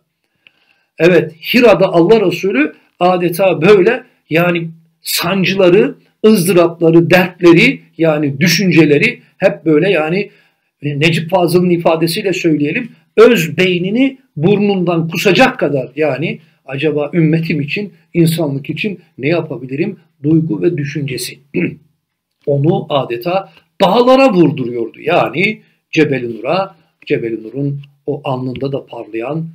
Evet 0.98 1.32
Hira'da 1.54 1.86
Allah 1.86 2.26
Resulü 2.26 2.72
adeta 3.00 3.62
böyle 3.62 4.04
yani 4.30 4.68
sancıları, 5.02 5.94
ızdırapları, 6.26 7.10
dertleri 7.10 7.80
yani 7.98 8.40
düşünceleri 8.40 9.20
hep 9.38 9.64
böyle 9.64 9.90
yani 9.90 10.30
Necip 10.82 11.30
Fazıl'ın 11.30 11.70
ifadesiyle 11.70 12.32
söyleyelim 12.32 12.88
öz 13.16 13.58
beynini 13.58 14.18
burnundan 14.36 15.08
kusacak 15.08 15.58
kadar 15.58 15.88
yani 15.96 16.38
acaba 16.66 17.10
ümmetim 17.14 17.60
için, 17.60 17.92
insanlık 18.14 18.70
için 18.70 19.00
ne 19.18 19.28
yapabilirim? 19.28 19.96
Duygu 20.22 20.62
ve 20.62 20.76
düşüncesi. 20.76 21.38
Onu 22.46 22.86
adeta 22.88 23.52
dağlara 23.82 24.32
vurduruyordu. 24.32 25.00
Yani 25.00 25.62
Cebel-i 25.90 26.38
Nur'a, 26.38 26.76
Cebel-i 27.06 27.42
Nur'un 27.42 27.80
o 28.06 28.20
alnında 28.24 28.72
da 28.72 28.86
parlayan 28.86 29.48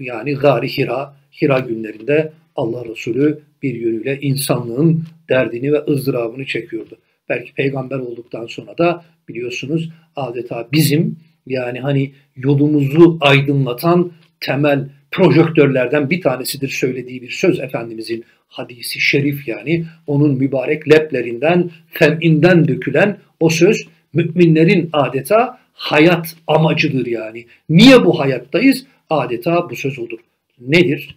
yani 0.00 0.34
Gari 0.34 0.68
Hira, 0.68 1.16
Hira 1.42 1.58
günlerinde 1.58 2.32
Allah 2.56 2.84
Resulü 2.84 3.40
bir 3.62 3.74
yönüyle 3.74 4.20
insanlığın 4.20 5.04
derdini 5.28 5.72
ve 5.72 5.84
ızdırabını 5.88 6.46
çekiyordu. 6.46 6.98
Belki 7.28 7.54
peygamber 7.54 7.98
olduktan 7.98 8.46
sonra 8.46 8.78
da 8.78 9.04
biliyorsunuz 9.28 9.90
adeta 10.16 10.68
bizim 10.72 11.16
yani 11.46 11.80
hani 11.80 12.12
yolumuzu 12.36 13.18
aydınlatan 13.20 14.12
temel 14.40 14.88
projektörlerden 15.14 16.10
bir 16.10 16.20
tanesidir 16.20 16.68
söylediği 16.68 17.22
bir 17.22 17.30
söz 17.30 17.60
Efendimizin 17.60 18.24
hadisi 18.48 19.00
şerif 19.00 19.48
yani 19.48 19.84
onun 20.06 20.34
mübarek 20.34 20.92
leplerinden, 20.92 21.70
feminden 21.90 22.68
dökülen 22.68 23.18
o 23.40 23.48
söz 23.48 23.86
müminlerin 24.12 24.90
adeta 24.92 25.58
hayat 25.72 26.36
amacıdır 26.46 27.06
yani. 27.06 27.46
Niye 27.68 28.04
bu 28.04 28.18
hayattayız? 28.18 28.86
Adeta 29.10 29.70
bu 29.70 29.76
söz 29.76 29.98
odur. 29.98 30.18
Nedir? 30.60 31.16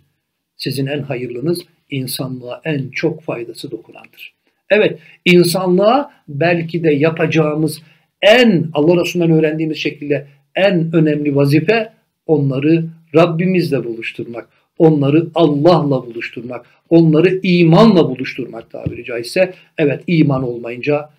Sizin 0.57 0.85
en 0.85 1.01
hayırlınız 1.01 1.59
insanlığa 1.89 2.61
en 2.65 2.89
çok 2.89 3.23
faydası 3.23 3.71
dokunandır. 3.71 4.33
Evet, 4.69 4.99
insanlığa 5.25 6.11
belki 6.27 6.83
de 6.83 6.93
yapacağımız 6.93 7.81
en 8.21 8.69
Allah 8.73 9.01
Resulü'nden 9.01 9.31
öğrendiğimiz 9.31 9.77
şekilde 9.77 10.27
en 10.55 10.95
önemli 10.95 11.35
vazife 11.35 11.93
onları 12.25 12.85
Rabbimizle 13.15 13.83
buluşturmak, 13.83 14.49
onları 14.77 15.27
Allah'la 15.35 16.05
buluşturmak, 16.05 16.65
onları 16.89 17.39
imanla 17.43 18.09
buluşturmak 18.09 18.71
tabiri 18.71 19.03
caizse. 19.03 19.53
Evet 19.77 20.03
iman 20.07 20.43
olmayınca 20.43 21.09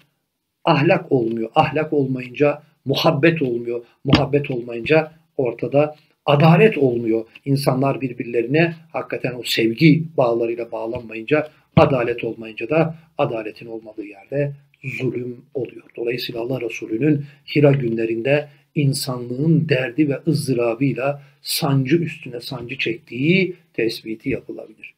ahlak 0.64 1.12
olmuyor. 1.12 1.50
Ahlak 1.54 1.92
olmayınca 1.92 2.62
muhabbet 2.84 3.42
olmuyor. 3.42 3.84
Muhabbet 4.04 4.50
olmayınca 4.50 5.12
ortada 5.36 5.96
adalet 6.26 6.78
olmuyor. 6.78 7.24
İnsanlar 7.44 8.00
birbirlerine 8.00 8.74
hakikaten 8.92 9.34
o 9.38 9.42
sevgi 9.44 10.04
bağlarıyla 10.16 10.72
bağlanmayınca, 10.72 11.48
adalet 11.76 12.24
olmayınca 12.24 12.70
da 12.70 12.94
adaletin 13.18 13.66
olmadığı 13.66 14.04
yerde 14.04 14.52
zulüm 14.84 15.36
oluyor. 15.54 15.84
Dolayısıyla 15.96 16.40
Allah 16.40 16.60
Resulü'nün 16.60 17.24
Hira 17.54 17.72
günlerinde 17.72 18.48
insanlığın 18.78 19.68
derdi 19.68 20.08
ve 20.08 20.18
ızdırabıyla 20.26 21.22
sancı 21.42 21.96
üstüne 21.96 22.40
sancı 22.40 22.78
çektiği 22.78 23.56
tespiti 23.74 24.30
yapılabilir. 24.30 24.94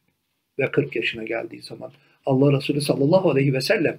Ve 0.59 0.71
40 0.71 0.95
yaşına 0.95 1.23
geldiği 1.23 1.61
zaman 1.61 1.91
Allah 2.25 2.57
Resulü 2.57 2.81
sallallahu 2.81 3.29
aleyhi 3.29 3.53
ve 3.53 3.61
sellem 3.61 3.97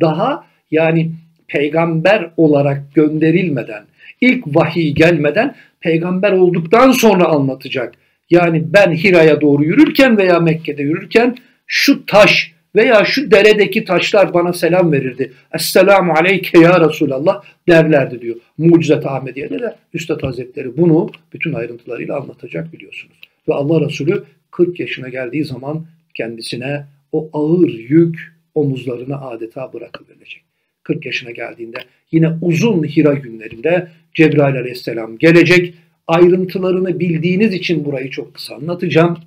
daha 0.00 0.46
yani 0.70 1.10
peygamber 1.48 2.30
olarak 2.36 2.94
gönderilmeden, 2.94 3.84
ilk 4.20 4.46
vahiy 4.46 4.94
gelmeden 4.94 5.54
peygamber 5.80 6.32
olduktan 6.32 6.92
sonra 6.92 7.24
anlatacak. 7.24 7.94
Yani 8.30 8.62
ben 8.72 8.92
Hira'ya 8.92 9.40
doğru 9.40 9.64
yürürken 9.64 10.18
veya 10.18 10.40
Mekke'de 10.40 10.82
yürürken 10.82 11.36
şu 11.66 12.06
taş 12.06 12.52
veya 12.74 13.04
şu 13.04 13.30
deredeki 13.30 13.84
taşlar 13.84 14.34
bana 14.34 14.52
selam 14.52 14.92
verirdi. 14.92 15.32
Esselamu 15.54 16.12
aleyke 16.12 16.58
ya 16.58 16.88
Resulallah 16.88 17.42
derlerdi 17.68 18.20
diyor. 18.20 18.36
Mucizet 18.58 19.06
Ahmediye'de 19.06 19.58
de 19.58 19.76
Üstad 19.94 20.22
Hazretleri 20.22 20.76
bunu 20.76 21.10
bütün 21.32 21.52
ayrıntılarıyla 21.52 22.16
anlatacak 22.16 22.72
biliyorsunuz. 22.72 23.16
Ve 23.48 23.54
Allah 23.54 23.86
Resulü 23.86 24.24
40 24.50 24.80
yaşına 24.80 25.08
geldiği 25.08 25.44
zaman 25.44 25.86
kendisine 26.14 26.86
o 27.12 27.30
ağır 27.32 27.68
yük 27.68 28.32
omuzlarına 28.54 29.20
adeta 29.20 29.72
bırakıverilecek. 29.72 30.42
40 30.82 31.06
yaşına 31.06 31.30
geldiğinde 31.30 31.78
yine 32.12 32.30
uzun 32.42 32.84
Hira 32.84 33.14
günlerinde 33.14 33.88
Cebrail 34.14 34.56
aleyhisselam 34.56 35.18
gelecek. 35.18 35.74
Ayrıntılarını 36.06 37.00
bildiğiniz 37.00 37.54
için 37.54 37.84
burayı 37.84 38.10
çok 38.10 38.34
kısa 38.34 38.54
anlatacağım. 38.54 39.18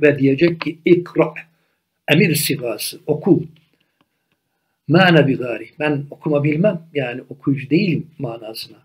Ve 0.00 0.18
diyecek 0.18 0.60
ki 0.60 0.78
ikra 0.84 1.34
emir 2.08 2.34
sigası 2.34 3.00
oku. 3.06 3.44
Mana 4.88 5.28
bir 5.28 5.38
gari. 5.38 5.68
Ben 5.78 6.04
okuma 6.10 6.44
bilmem. 6.44 6.82
Yani 6.94 7.20
okuyucu 7.28 7.70
değilim 7.70 8.06
manasına. 8.18 8.76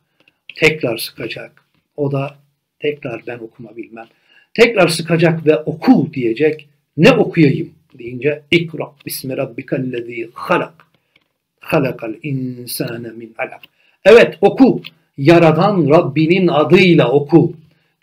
Tekrar 0.56 0.98
sıkacak. 0.98 1.52
O 1.96 2.12
da 2.12 2.36
tekrar 2.80 3.22
ben 3.28 3.38
okuma 3.38 3.78
bilmem. 3.78 4.06
Tekrar 4.54 4.88
sıkacak 4.88 5.46
ve 5.46 5.58
oku 5.58 6.10
diyecek. 6.14 6.68
Ne 6.98 7.12
okuyayım 7.12 7.70
deyince 8.00 8.42
ikra 8.52 8.92
bismi 9.06 9.38
rabbikallezi 9.38 10.30
halak. 10.34 10.74
Halakal 11.60 12.14
insane 12.24 13.10
min 13.10 13.36
alak. 13.38 13.62
Evet 14.06 14.38
oku. 14.42 14.82
Yaradan 15.18 15.90
Rabbinin 15.90 16.48
adıyla 16.48 17.12
oku. 17.12 17.54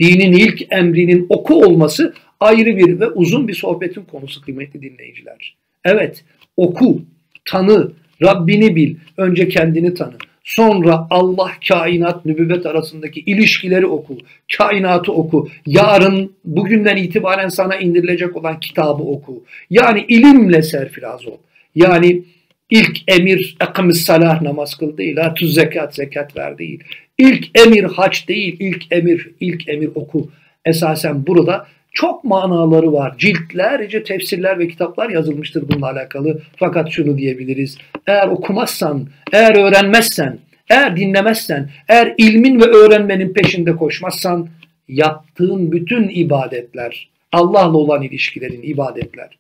Dinin 0.01 0.33
ilk 0.33 0.73
emrinin 0.73 1.27
oku 1.29 1.65
olması 1.65 2.15
ayrı 2.41 2.77
bir 2.77 3.01
ve 3.01 3.07
uzun 3.07 3.49
bir 3.49 3.55
sohbetin 3.55 4.03
konusu 4.03 4.43
kıymetli 4.43 4.83
dinleyiciler. 4.83 5.57
Evet, 5.85 6.25
oku, 6.57 7.03
tanı, 7.45 7.93
Rabbini 8.23 8.77
bil, 8.77 8.97
önce 9.17 9.49
kendini 9.49 9.95
tanı. 9.95 10.15
Sonra 10.45 11.07
Allah, 11.11 11.51
kainat, 11.69 12.25
nübüvvet 12.27 12.67
arasındaki 12.67 13.21
ilişkileri 13.21 13.87
oku, 13.87 14.19
kainatı 14.57 15.13
oku. 15.13 15.49
Yarın, 15.67 16.33
bugünden 16.45 16.97
itibaren 16.97 17.49
sana 17.49 17.77
indirilecek 17.77 18.37
olan 18.37 18.61
kitabı 18.61 19.03
oku. 19.03 19.45
Yani 19.71 20.05
ilimle 20.09 20.63
serfiraz 20.63 21.27
ol. 21.27 21.39
Yani 21.75 22.23
ilk 22.71 22.99
emir 23.09 23.57
ekimiz 23.61 24.03
salah 24.05 24.43
namaz 24.43 24.75
kıl 24.75 24.97
değil, 24.97 25.17
tuz 25.37 25.55
zekat 25.55 25.95
zekat 25.95 26.37
ver 26.37 26.59
değil. 26.59 26.85
İlk 27.19 27.59
emir 27.59 27.85
haç 27.85 28.29
değil, 28.29 28.57
ilk 28.61 28.93
emir, 28.93 29.31
ilk 29.41 29.69
emir 29.69 29.91
oku. 29.95 30.31
Esasen 30.65 31.27
burada 31.27 31.67
Çok 31.93 32.25
manaları 32.25 32.93
var. 32.93 33.15
Ciltlerce 33.19 34.03
tefsirler 34.03 34.59
ve 34.59 34.69
kitaplar 34.69 35.11
yazılmıştır 35.11 35.69
bununla 35.69 35.91
alakalı. 35.91 36.43
Fakat 36.57 36.91
şunu 36.91 37.19
diyebiliriz. 37.19 37.79
Eğer 38.07 38.29
okumazsan, 38.29 39.09
eğer 39.33 39.57
öğrenmezsen, 39.59 40.39
eğer 40.71 40.97
dinlemezsen, 40.97 41.71
eğer 41.89 42.15
ilmin 42.19 42.61
ve 42.61 42.65
öğrenmenin 42.65 43.33
peşinde 43.33 43.77
koşmazsan 43.77 44.49
yaptığın 44.89 45.73
bütün 45.73 46.09
ibadetler, 46.09 47.11
Allah'la 47.33 47.77
olan 47.77 48.03
ilişkilerin 48.03 48.63
ibadetler, 48.63 49.39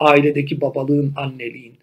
ailedeki 0.00 0.60
babalığın, 0.60 1.12
anneliğin, 1.16 1.74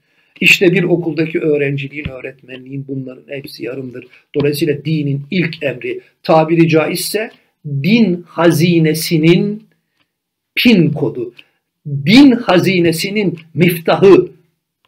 işte 0.42 0.72
bir 0.72 0.84
okuldaki 0.84 1.40
öğrenciliğin, 1.40 2.10
öğretmenliğin 2.10 2.86
bunların 2.88 3.24
hepsi 3.28 3.66
yarımdır. 3.66 4.06
Dolayısıyla 4.36 4.86
dinin 4.86 5.22
ilk 5.32 5.64
emri 5.64 6.02
tabiri 6.24 6.70
caizse 6.70 7.32
din 7.66 8.26
hazinesinin 8.28 9.71
pin 10.56 10.92
kodu, 10.92 11.34
din 11.88 12.32
hazinesinin 12.32 13.40
miftahı 13.54 14.32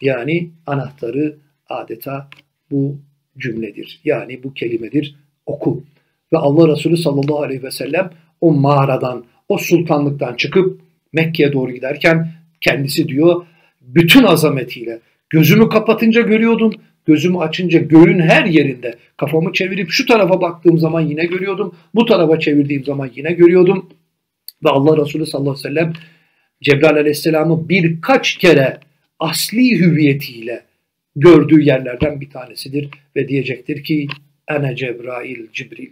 yani 0.02 0.50
anahtarı 0.68 1.38
adeta 1.70 2.30
bu 2.72 2.98
cümledir. 3.38 4.00
Yani 4.06 4.44
bu 4.44 4.54
kelimedir 4.54 5.16
oku. 5.46 5.84
Ve 6.34 6.38
Allah 6.38 6.68
Resulü 6.68 6.98
sallallahu 6.98 7.42
aleyhi 7.42 7.64
ve 7.64 7.72
sellem 7.72 8.12
o 8.42 8.52
mağaradan, 8.52 9.26
o 9.50 9.58
sultanlıktan 9.58 10.36
çıkıp 10.36 10.82
Mekke'ye 11.14 11.54
doğru 11.54 11.72
giderken 11.72 12.32
kendisi 12.62 13.08
diyor 13.08 13.46
bütün 13.82 14.24
azametiyle 14.24 15.00
gözümü 15.30 15.70
kapatınca 15.70 16.22
görüyordum, 16.22 16.74
gözümü 17.06 17.38
açınca 17.38 17.80
göğün 17.80 18.20
her 18.20 18.46
yerinde 18.46 18.96
kafamı 19.18 19.54
çevirip 19.54 19.90
şu 19.90 20.06
tarafa 20.06 20.42
baktığım 20.42 20.78
zaman 20.78 21.02
yine 21.02 21.26
görüyordum, 21.26 21.76
bu 21.96 22.06
tarafa 22.06 22.40
çevirdiğim 22.40 22.84
zaman 22.84 23.10
yine 23.16 23.32
görüyordum. 23.32 23.90
Ve 24.64 24.70
Allah 24.70 25.06
Resulü 25.06 25.26
sallallahu 25.26 25.50
aleyhi 25.52 25.66
ve 25.66 25.70
sellem 25.70 25.94
Cebrail 26.62 26.98
aleyhisselamı 26.98 27.70
birkaç 27.70 28.38
kere 28.38 28.80
asli 29.20 29.80
hüviyetiyle 29.80 30.64
gördüğü 31.16 31.62
yerlerden 31.62 32.22
bir 32.22 32.30
tanesidir 32.30 32.90
ve 33.16 33.28
diyecektir 33.28 33.84
ki 33.84 34.08
ene 34.48 34.76
Cebrail 34.76 35.48
Cibril. 35.54 35.92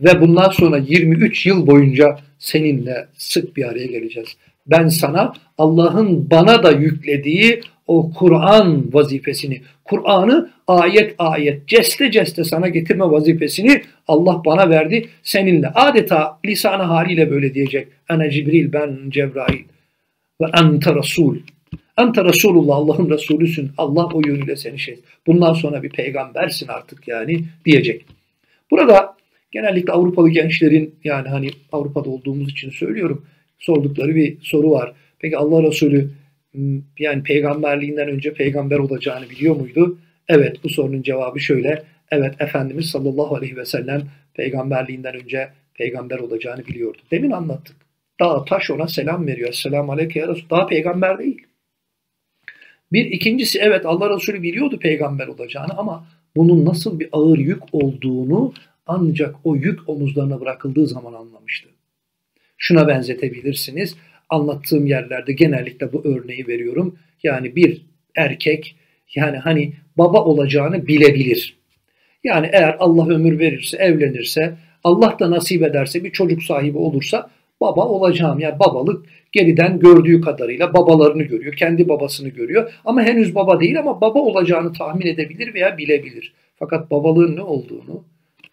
Ve 0.00 0.20
bundan 0.20 0.50
sonra 0.50 0.78
23 0.78 1.46
yıl 1.46 1.66
boyunca 1.66 2.18
seninle 2.38 3.06
sık 3.14 3.56
bir 3.56 3.64
araya 3.64 3.86
geleceğiz. 3.86 4.36
Ben 4.66 4.88
sana 4.88 5.32
Allah'ın 5.58 6.30
bana 6.30 6.62
da 6.62 6.72
yüklediği 6.72 7.60
o 7.86 8.12
Kur'an 8.12 8.94
vazifesini, 8.94 9.60
Kur'an'ı 9.84 10.50
ayet 10.66 11.14
ayet, 11.18 11.68
ceste 11.68 12.10
ceste 12.10 12.44
sana 12.44 12.68
getirme 12.68 13.04
vazifesini 13.04 13.82
Allah 14.08 14.42
bana 14.44 14.70
verdi 14.70 15.08
seninle. 15.22 15.68
Adeta 15.68 16.38
lisanı 16.46 16.82
haliyle 16.82 17.30
böyle 17.30 17.54
diyecek. 17.54 17.88
Ene 18.10 18.30
Cibril, 18.30 18.72
ben 18.72 18.98
Cebrail 19.08 19.64
ve 20.40 20.46
ente 20.58 20.94
Resul. 20.94 21.36
Ente 21.98 22.24
Resulullah, 22.24 22.76
Allah'ın 22.76 23.10
Resulüsün. 23.10 23.70
Allah 23.78 24.06
o 24.06 24.20
yönüyle 24.26 24.56
seni 24.56 24.78
şey. 24.78 24.98
Bundan 25.26 25.52
sonra 25.52 25.82
bir 25.82 25.90
peygambersin 25.90 26.68
artık 26.68 27.08
yani 27.08 27.44
diyecek. 27.64 28.04
Burada 28.70 29.16
genellikle 29.52 29.92
Avrupalı 29.92 30.28
gençlerin 30.28 30.94
yani 31.04 31.28
hani 31.28 31.50
Avrupa'da 31.72 32.10
olduğumuz 32.10 32.50
için 32.50 32.70
söylüyorum 32.70 33.24
sordukları 33.58 34.14
bir 34.14 34.36
soru 34.42 34.70
var. 34.70 34.92
Peki 35.18 35.36
Allah 35.36 35.62
Resulü 35.62 36.10
yani 36.98 37.22
peygamberliğinden 37.22 38.08
önce 38.08 38.34
peygamber 38.34 38.78
olacağını 38.78 39.30
biliyor 39.30 39.56
muydu? 39.56 39.98
Evet 40.28 40.56
bu 40.64 40.68
sorunun 40.68 41.02
cevabı 41.02 41.40
şöyle. 41.40 41.82
Evet 42.10 42.34
Efendimiz 42.40 42.90
sallallahu 42.90 43.36
aleyhi 43.36 43.56
ve 43.56 43.64
sellem 43.64 44.02
peygamberliğinden 44.34 45.14
önce 45.14 45.48
peygamber 45.74 46.18
olacağını 46.18 46.66
biliyordu. 46.66 46.98
Demin 47.10 47.30
anlattık. 47.30 47.76
Dağ 48.20 48.44
taş 48.44 48.70
ona 48.70 48.88
selam 48.88 49.26
veriyor. 49.26 49.52
Selamun 49.52 49.92
aleyke 49.92 50.20
ya 50.20 50.28
Resul. 50.28 50.48
Daha 50.50 50.66
peygamber 50.66 51.18
değil. 51.18 51.46
Bir 52.92 53.04
ikincisi 53.04 53.58
evet 53.58 53.86
Allah 53.86 54.16
Resulü 54.16 54.42
biliyordu 54.42 54.78
peygamber 54.78 55.26
olacağını 55.26 55.78
ama 55.78 56.06
bunun 56.36 56.64
nasıl 56.64 57.00
bir 57.00 57.08
ağır 57.12 57.38
yük 57.38 57.62
olduğunu 57.72 58.52
ancak 58.86 59.34
o 59.44 59.56
yük 59.56 59.88
omuzlarına 59.88 60.40
bırakıldığı 60.40 60.86
zaman 60.86 61.12
anlamıştı. 61.12 61.68
Şuna 62.58 62.88
benzetebilirsiniz. 62.88 63.96
Anlattığım 64.28 64.86
yerlerde 64.86 65.32
genellikle 65.32 65.92
bu 65.92 66.02
örneği 66.04 66.46
veriyorum. 66.48 66.98
Yani 67.22 67.56
bir 67.56 67.82
erkek 68.16 68.76
yani 69.14 69.36
hani 69.36 69.72
baba 69.98 70.24
olacağını 70.24 70.86
bilebilir. 70.86 71.56
Yani 72.24 72.48
eğer 72.52 72.76
Allah 72.78 73.08
ömür 73.08 73.38
verirse, 73.38 73.76
evlenirse, 73.76 74.54
Allah 74.84 75.16
da 75.20 75.30
nasip 75.30 75.62
ederse 75.62 76.04
bir 76.04 76.10
çocuk 76.10 76.42
sahibi 76.42 76.78
olursa 76.78 77.30
baba 77.60 77.86
olacağım. 77.86 78.38
Yani 78.38 78.58
babalık 78.58 79.06
geriden 79.32 79.78
gördüğü 79.78 80.20
kadarıyla 80.20 80.74
babalarını 80.74 81.22
görüyor, 81.22 81.54
kendi 81.54 81.88
babasını 81.88 82.28
görüyor. 82.28 82.72
Ama 82.84 83.02
henüz 83.02 83.34
baba 83.34 83.60
değil 83.60 83.78
ama 83.78 84.00
baba 84.00 84.18
olacağını 84.18 84.72
tahmin 84.72 85.06
edebilir 85.06 85.54
veya 85.54 85.78
bilebilir. 85.78 86.34
Fakat 86.56 86.90
babalığın 86.90 87.36
ne 87.36 87.42
olduğunu 87.42 88.04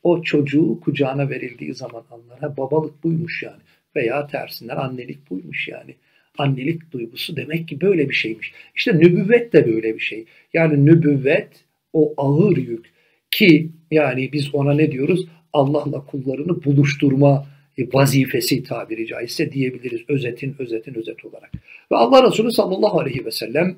o 0.03 0.21
çocuğu 0.21 0.79
kucağına 0.79 1.29
verildiği 1.29 1.73
zaman 1.73 2.03
anlar. 2.11 2.39
Ha, 2.39 2.57
babalık 2.57 3.03
buymuş 3.03 3.43
yani 3.43 3.61
veya 3.95 4.27
tersinden 4.27 4.77
annelik 4.77 5.29
buymuş 5.29 5.67
yani. 5.67 5.95
Annelik 6.37 6.91
duygusu 6.91 7.35
demek 7.35 7.67
ki 7.67 7.81
böyle 7.81 8.09
bir 8.09 8.13
şeymiş. 8.13 8.53
İşte 8.75 8.99
nübüvvet 8.99 9.53
de 9.53 9.67
böyle 9.67 9.95
bir 9.95 9.99
şey. 9.99 10.25
Yani 10.53 10.85
nübüvvet 10.85 11.49
o 11.93 12.13
ağır 12.17 12.57
yük 12.57 12.93
ki 13.31 13.69
yani 13.91 14.33
biz 14.33 14.55
ona 14.55 14.73
ne 14.73 14.91
diyoruz? 14.91 15.25
Allah'la 15.53 16.05
kullarını 16.05 16.63
buluşturma 16.63 17.45
vazifesi 17.93 18.63
tabiri 18.63 19.07
caizse 19.07 19.51
diyebiliriz. 19.51 20.01
Özetin 20.07 20.55
özetin 20.59 20.93
özet 20.93 21.25
olarak. 21.25 21.51
Ve 21.91 21.95
Allah 21.95 22.27
Resulü 22.27 22.51
sallallahu 22.51 22.99
aleyhi 22.99 23.25
ve 23.25 23.31
sellem 23.31 23.75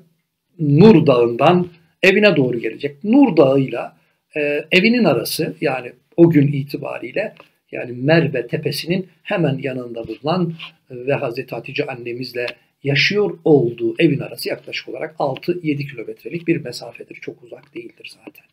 Nur 0.58 1.06
Dağı'ndan 1.06 1.68
evine 2.02 2.36
doğru 2.36 2.58
gelecek. 2.58 3.04
Nur 3.04 3.36
Dağı'yla 3.36 3.96
e, 4.36 4.64
evinin 4.72 5.04
arası 5.04 5.54
yani 5.60 5.92
o 6.16 6.30
gün 6.30 6.52
itibariyle 6.52 7.34
yani 7.72 7.92
Merve 7.92 8.46
tepesinin 8.46 9.08
hemen 9.22 9.58
yanında 9.62 10.08
bulunan 10.08 10.54
ve 10.90 11.14
Hazreti 11.14 11.54
Hatice 11.54 11.86
annemizle 11.86 12.46
yaşıyor 12.84 13.38
olduğu 13.44 13.94
evin 13.98 14.18
arası 14.18 14.48
yaklaşık 14.48 14.88
olarak 14.88 15.14
6-7 15.18 15.90
kilometrelik 15.90 16.48
bir 16.48 16.56
mesafedir. 16.56 17.14
Çok 17.14 17.42
uzak 17.42 17.74
değildir 17.74 18.16
zaten. 18.24 18.44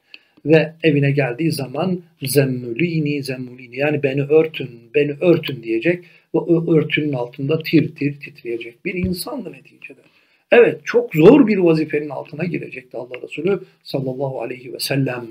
Ve 0.45 0.73
evine 0.83 1.11
geldiği 1.11 1.51
zaman 1.51 2.03
zemmülini 2.21 3.23
zemmülini 3.23 3.77
yani 3.77 4.03
beni 4.03 4.21
örtün, 4.21 4.69
beni 4.95 5.11
örtün 5.11 5.63
diyecek 5.63 6.03
ve 6.35 6.39
o 6.39 6.75
örtünün 6.77 7.13
altında 7.13 7.59
tir 7.63 7.95
tir 7.95 8.19
titreyecek 8.19 8.85
bir 8.85 8.93
insandı 8.93 9.51
neticede. 9.51 10.01
Evet 10.51 10.81
çok 10.83 11.15
zor 11.15 11.47
bir 11.47 11.57
vazifenin 11.57 12.09
altına 12.09 12.43
girecekti 12.43 12.97
Allah 12.97 13.21
Resulü 13.23 13.59
sallallahu 13.83 14.41
aleyhi 14.41 14.73
ve 14.73 14.79
sellem. 14.79 15.27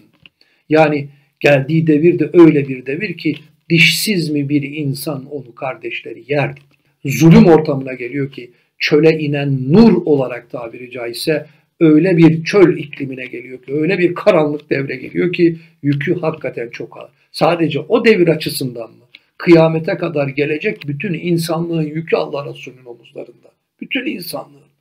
Yani 0.69 1.09
geldiği 1.41 1.87
devir 1.87 2.19
de 2.19 2.31
öyle 2.33 2.69
bir 2.69 2.87
devir 2.87 3.17
ki 3.17 3.35
dişsiz 3.73 4.31
mi 4.31 4.49
bir 4.49 4.63
insan 4.63 5.27
onu 5.27 5.55
kardeşleri 5.55 6.25
yerdi. 6.29 6.61
Zulüm 7.05 7.47
ortamına 7.47 7.95
geliyor 7.95 8.33
ki 8.33 8.51
çöle 8.79 9.19
inen 9.19 9.73
nur 9.73 9.93
olarak 10.07 10.51
tabiri 10.51 10.91
caizse 10.91 11.47
öyle 11.81 12.17
bir 12.17 12.45
çöl 12.45 12.77
iklimine 12.77 13.27
geliyor 13.27 13.63
ki, 13.63 13.75
öyle 13.75 13.99
bir 13.99 14.15
karanlık 14.15 14.71
devre 14.71 14.97
geliyor 14.97 15.33
ki 15.33 15.57
yükü 15.83 16.15
hakikaten 16.15 16.69
çok 16.69 16.97
ağır. 16.97 17.11
Sadece 17.33 17.81
o 17.81 18.05
devir 18.05 18.29
açısından 18.29 18.91
mı? 18.91 19.05
Kıyamete 19.39 19.97
kadar 19.97 20.29
gelecek 20.29 20.89
bütün 20.89 21.15
insanlığın 21.15 21.83
yükü 21.83 22.17
Allah 22.17 22.47
Resulü'nün 22.51 22.85
omuzlarında. 22.85 23.49
Bütün 23.81 24.07
insanlığın. 24.07 24.73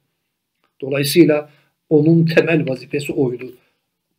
Dolayısıyla 0.81 1.49
onun 1.89 2.25
temel 2.25 2.69
vazifesi 2.69 3.13
oydu. 3.13 3.53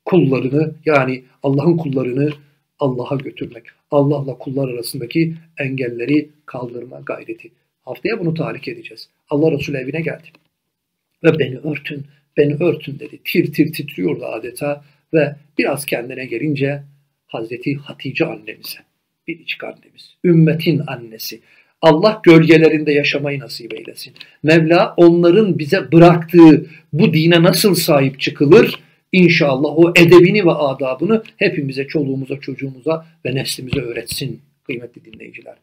Kullarını 0.05 0.75
yani 0.85 1.23
Allah'ın 1.43 1.77
kullarını 1.77 2.31
Allah'a 2.79 3.17
götürmek. 3.17 3.65
Allah'la 3.93 4.39
kullar 4.39 4.69
arasındaki 4.69 5.35
engelleri 5.59 6.29
kaldırma 6.47 7.01
gayreti. 7.01 7.51
Haftaya 7.83 8.21
bunu 8.21 8.35
tahrik 8.35 8.69
edeceğiz. 8.69 9.09
Allah 9.31 9.53
Resulü 9.53 9.77
evine 9.77 10.01
geldi. 10.01 10.29
Ve 11.25 11.39
beni 11.39 11.59
örtün, 11.59 12.07
beni 12.37 12.55
örtün 12.55 12.99
dedi. 12.99 13.19
Tir 13.25 13.53
tir 13.53 13.73
titriyordu 13.73 14.25
adeta 14.25 14.85
ve 15.15 15.37
biraz 15.59 15.87
kendine 15.87 16.27
gelince 16.27 16.83
Hazreti 17.27 17.75
Hatice 17.75 18.25
annemize, 18.25 18.79
biricik 19.29 19.65
annemiz, 19.65 20.17
ümmetin 20.25 20.83
annesi. 20.87 21.41
Allah 21.83 22.21
gölgelerinde 22.25 22.93
yaşamayı 22.93 23.41
nasip 23.41 23.75
eylesin. 23.75 24.13
Mevla 24.43 24.95
onların 24.97 25.59
bize 25.59 25.93
bıraktığı 25.93 26.67
bu 26.93 27.15
dine 27.15 27.43
nasıl 27.43 27.75
sahip 27.75 28.21
çıkılır? 28.21 28.81
İnşallah 29.12 29.79
o 29.79 29.90
edebini 29.96 30.46
ve 30.46 30.51
adabını 30.51 31.22
hepimize, 31.37 31.87
çoluğumuza, 31.87 32.40
çocuğumuza 32.40 33.07
ve 33.25 33.35
neslimize 33.35 33.81
öğretsin 33.81 34.40
kıymetli 34.64 35.05
dinleyiciler. 35.05 35.55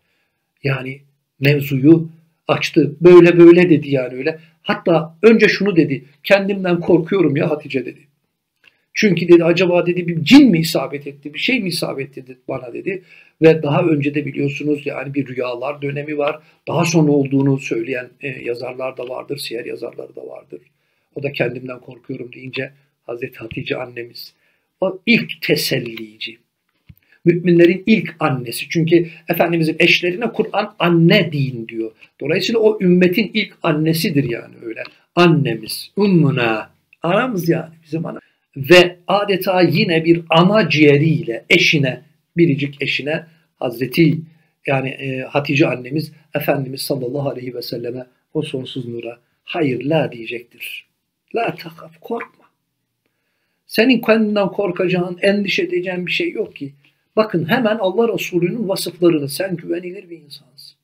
Yani 0.63 1.01
mevzuyu 1.39 2.09
açtı. 2.47 2.95
Böyle 3.01 3.37
böyle 3.37 3.69
dedi 3.69 3.89
yani 3.89 4.13
öyle. 4.13 4.39
Hatta 4.61 5.17
önce 5.23 5.47
şunu 5.47 5.75
dedi. 5.75 6.05
Kendimden 6.23 6.79
korkuyorum 6.79 7.35
ya 7.35 7.49
Hatice 7.49 7.85
dedi. 7.85 7.99
Çünkü 8.93 9.27
dedi 9.27 9.43
acaba 9.43 9.85
dedi 9.85 10.07
bir 10.07 10.23
cin 10.23 10.51
mi 10.51 10.59
isabet 10.59 11.07
etti, 11.07 11.33
bir 11.33 11.39
şey 11.39 11.59
mi 11.59 11.69
isabet 11.69 12.17
etti 12.17 12.37
bana 12.47 12.73
dedi. 12.73 13.03
Ve 13.41 13.63
daha 13.63 13.81
önce 13.81 14.15
de 14.15 14.25
biliyorsunuz 14.25 14.85
yani 14.85 15.13
bir 15.13 15.27
rüyalar 15.27 15.81
dönemi 15.81 16.17
var. 16.17 16.39
Daha 16.67 16.85
sonra 16.85 17.11
olduğunu 17.11 17.59
söyleyen 17.59 18.09
e, 18.21 18.27
yazarlar 18.27 18.97
da 18.97 19.09
vardır, 19.09 19.37
siyer 19.37 19.65
yazarları 19.65 20.15
da 20.15 20.27
vardır. 20.27 20.61
O 21.15 21.23
da 21.23 21.31
kendimden 21.31 21.79
korkuyorum 21.79 22.33
deyince 22.33 22.71
Hazreti 23.09 23.37
Hatice 23.37 23.77
annemiz. 23.77 24.33
O 24.81 24.99
ilk 25.05 25.41
tesellici. 25.41 26.37
Müminlerin 27.25 27.83
ilk 27.85 28.15
annesi. 28.19 28.69
Çünkü 28.69 29.09
Efendimizin 29.29 29.75
eşlerine 29.79 30.31
Kur'an 30.31 30.75
anne 30.79 31.31
deyin 31.31 31.67
diyor. 31.67 31.91
Dolayısıyla 32.21 32.59
o 32.59 32.77
ümmetin 32.81 33.31
ilk 33.33 33.53
annesidir 33.63 34.23
yani 34.23 34.55
öyle. 34.61 34.83
Annemiz, 35.15 35.91
ümmüna, 35.97 36.69
anamız 37.01 37.49
yani 37.49 37.69
bizim 37.83 38.05
ana. 38.05 38.19
Ve 38.57 38.95
adeta 39.07 39.61
yine 39.61 40.05
bir 40.05 40.21
ana 40.29 40.69
ciğeriyle 40.69 41.45
eşine, 41.49 42.01
biricik 42.37 42.81
eşine 42.81 43.25
Hazreti 43.55 44.19
yani 44.67 44.89
e, 44.89 45.21
Hatice 45.21 45.67
annemiz 45.67 46.11
Efendimiz 46.35 46.81
sallallahu 46.81 47.29
aleyhi 47.29 47.55
ve 47.55 47.61
selleme 47.61 48.05
o 48.33 48.41
sonsuz 48.41 48.87
nura 48.87 49.19
hayır 49.43 49.85
la 49.85 50.11
diyecektir. 50.11 50.85
La 51.35 51.55
takaf 51.55 51.99
korkma. 52.01 52.38
Senin 53.69 54.01
kendinden 54.01 54.47
korkacağın, 54.47 55.17
endişe 55.21 55.63
edeceğin 55.63 56.05
bir 56.05 56.11
şey 56.11 56.31
yok 56.31 56.55
ki. 56.55 56.73
Bakın 57.15 57.49
hemen 57.49 57.77
Allah 57.77 58.13
Resulü'nün 58.13 58.69
vasıflarını 58.69 59.29
sen 59.29 59.55
güvenilir 59.55 60.09
bir 60.09 60.17
insansın. 60.17 60.77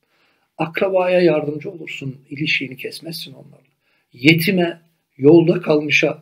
Akrabaya 0.57 1.21
yardımcı 1.21 1.71
olursun, 1.71 2.15
ilişkini 2.29 2.77
kesmezsin 2.77 3.33
onlarla. 3.33 3.65
Yetime, 4.13 4.81
yolda 5.17 5.61
kalmışa, 5.61 6.17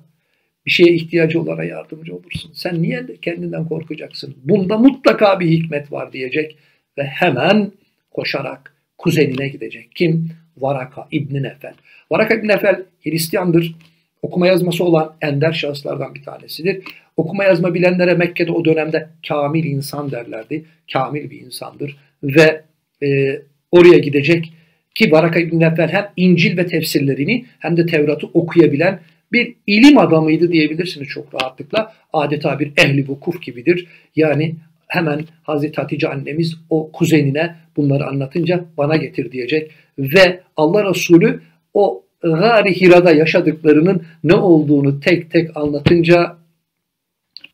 bir 0.65 0.71
şeye 0.71 0.93
ihtiyacı 0.93 1.41
olana 1.41 1.63
yardımcı 1.63 2.15
olursun. 2.15 2.51
Sen 2.53 2.81
niye 2.81 3.05
kendinden 3.21 3.67
korkacaksın? 3.67 4.35
Bunda 4.43 4.77
mutlaka 4.77 5.39
bir 5.39 5.47
hikmet 5.47 5.91
var 5.91 6.13
diyecek 6.13 6.57
ve 6.97 7.03
hemen 7.03 7.71
koşarak 8.11 8.75
kuzenine 8.97 9.47
gidecek. 9.47 9.95
Kim? 9.95 10.29
Varaka 10.57 11.07
İbni 11.11 11.43
Nefel. 11.43 11.73
Varaka 12.11 12.33
İbni 12.33 12.47
Nefel 12.47 12.83
Hristiyandır. 13.03 13.75
Okuma 14.23 14.47
yazması 14.47 14.83
olan 14.83 15.15
ender 15.21 15.53
şahıslardan 15.53 16.15
bir 16.15 16.23
tanesidir. 16.23 16.83
Okuma 17.17 17.43
yazma 17.43 17.73
bilenlere 17.73 18.13
Mekke'de 18.13 18.51
o 18.51 18.65
dönemde 18.65 19.09
kamil 19.27 19.63
insan 19.63 20.11
derlerdi. 20.11 20.65
Kamil 20.93 21.29
bir 21.29 21.41
insandır. 21.41 21.97
Ve 22.23 22.61
e, 23.03 23.39
oraya 23.71 23.97
gidecek 23.97 24.53
ki 24.95 25.11
Varaka 25.11 25.39
İbni 25.39 25.59
Nefel 25.59 25.89
hem 25.89 26.09
İncil 26.17 26.57
ve 26.57 26.67
tefsirlerini 26.67 27.45
hem 27.59 27.77
de 27.77 27.85
Tevrat'ı 27.85 28.27
okuyabilen 28.33 28.99
bir 29.31 29.55
ilim 29.67 29.97
adamıydı 29.97 30.51
diyebilirsiniz 30.51 31.07
çok 31.07 31.33
rahatlıkla. 31.33 31.93
Adeta 32.13 32.59
bir 32.59 32.71
ehli 32.77 33.07
vukuf 33.07 33.41
gibidir. 33.41 33.87
Yani 34.15 34.55
hemen 34.87 35.25
Hazreti 35.43 35.81
Hatice 35.81 36.09
annemiz 36.09 36.57
o 36.69 36.91
kuzenine 36.91 37.55
bunları 37.77 38.05
anlatınca 38.07 38.65
bana 38.77 38.95
getir 38.95 39.31
diyecek. 39.31 39.71
Ve 39.97 40.39
Allah 40.57 40.89
Resulü 40.89 41.39
o 41.73 42.02
Gari 42.23 42.81
Hira'da 42.81 43.11
yaşadıklarının 43.11 44.03
ne 44.23 44.35
olduğunu 44.35 44.99
tek 44.99 45.31
tek 45.31 45.57
anlatınca 45.57 46.35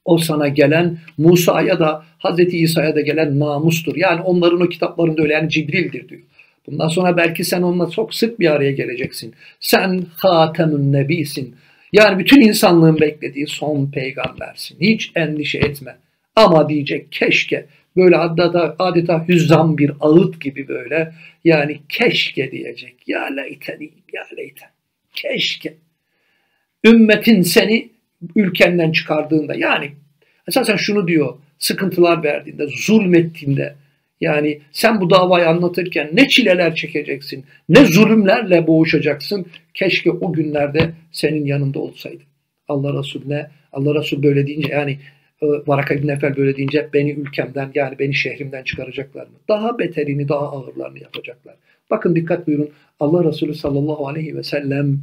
o 0.06 0.18
sana 0.18 0.48
gelen 0.48 0.98
Musa'ya 1.18 1.80
da 1.80 2.04
Hazreti 2.18 2.58
İsa'ya 2.58 2.96
da 2.96 3.02
gelen 3.02 3.40
namustur. 3.40 3.96
Yani 3.96 4.22
onların 4.22 4.62
o 4.62 4.70
kitaplarında 4.70 5.22
öyle 5.22 5.34
yani 5.34 5.50
Cibril'dir 5.50 6.10
diyor. 6.10 6.22
Bundan 6.68 6.88
sonra 6.88 7.18
belki 7.18 7.44
sen 7.44 7.62
onunla 7.62 7.90
çok 7.90 8.14
sık 8.14 8.40
bir 8.40 8.52
araya 8.52 8.72
geleceksin. 8.72 9.34
Sen 9.60 10.06
Hatemün 10.18 10.94
Nebisin. 10.94 11.56
Yani 11.94 12.20
bütün 12.20 12.42
insanlığın 12.42 13.00
beklediği 13.00 13.48
son 13.48 13.92
peygambersin. 13.92 14.78
Hiç 14.82 15.12
endişe 15.16 15.58
etme. 15.58 15.96
Ama 16.36 16.70
diyecek 16.70 17.12
keşke 17.12 17.66
böyle 17.96 18.18
adeta, 18.18 18.76
adeta 18.80 19.28
hüzzam 19.28 19.78
bir 19.78 19.92
ağıt 20.00 20.42
gibi 20.42 20.68
böyle 20.68 21.14
yani 21.44 21.80
keşke 21.90 22.52
diyecek. 22.52 22.96
Ya 23.08 23.24
leyteni, 23.26 23.90
ya 24.14 24.24
leyten. 24.38 24.70
Keşke. 25.14 25.74
Ümmetin 26.86 27.42
seni 27.42 27.90
ülkenden 28.36 28.92
çıkardığında 28.92 29.56
yani 29.56 29.92
esasen 30.48 30.76
şunu 30.76 31.08
diyor 31.08 31.38
sıkıntılar 31.60 32.24
verdiğinde, 32.24 32.68
zulmettiğinde 32.68 33.76
yani 34.22 34.60
sen 34.72 35.02
bu 35.02 35.10
davayı 35.10 35.50
anlatırken 35.50 36.10
ne 36.14 36.28
çileler 36.28 36.76
çekeceksin, 36.76 37.46
ne 37.70 37.86
zulümlerle 37.86 38.68
boğuşacaksın. 38.68 39.46
Keşke 39.74 40.12
o 40.12 40.34
günlerde 40.34 40.92
senin 41.12 41.46
yanında 41.46 41.80
olsaydı. 41.80 42.24
Allah 42.68 43.00
Resulüne, 43.00 43.48
Allah 43.74 44.00
Resulü 44.00 44.24
böyle 44.24 44.48
deyince 44.48 44.74
yani 44.74 45.00
Varaka 45.42 45.94
İbn 45.94 46.08
Efel 46.08 46.38
böyle 46.38 46.58
deyince 46.58 46.90
beni 46.94 47.12
ülkemden 47.12 47.72
yani 47.76 48.00
beni 48.00 48.16
şehrimden 48.16 48.64
çıkaracaklar 48.64 49.24
mı? 49.24 49.34
Daha 49.50 49.80
beterini, 49.80 50.30
daha 50.30 50.52
ağırlarını 50.52 51.00
yapacaklar. 51.00 51.56
Bakın 51.90 52.16
dikkat 52.16 52.48
buyurun. 52.48 52.70
Allah 53.00 53.24
Resulü 53.24 53.54
sallallahu 53.54 54.08
aleyhi 54.08 54.36
ve 54.36 54.44
sellem 54.44 55.00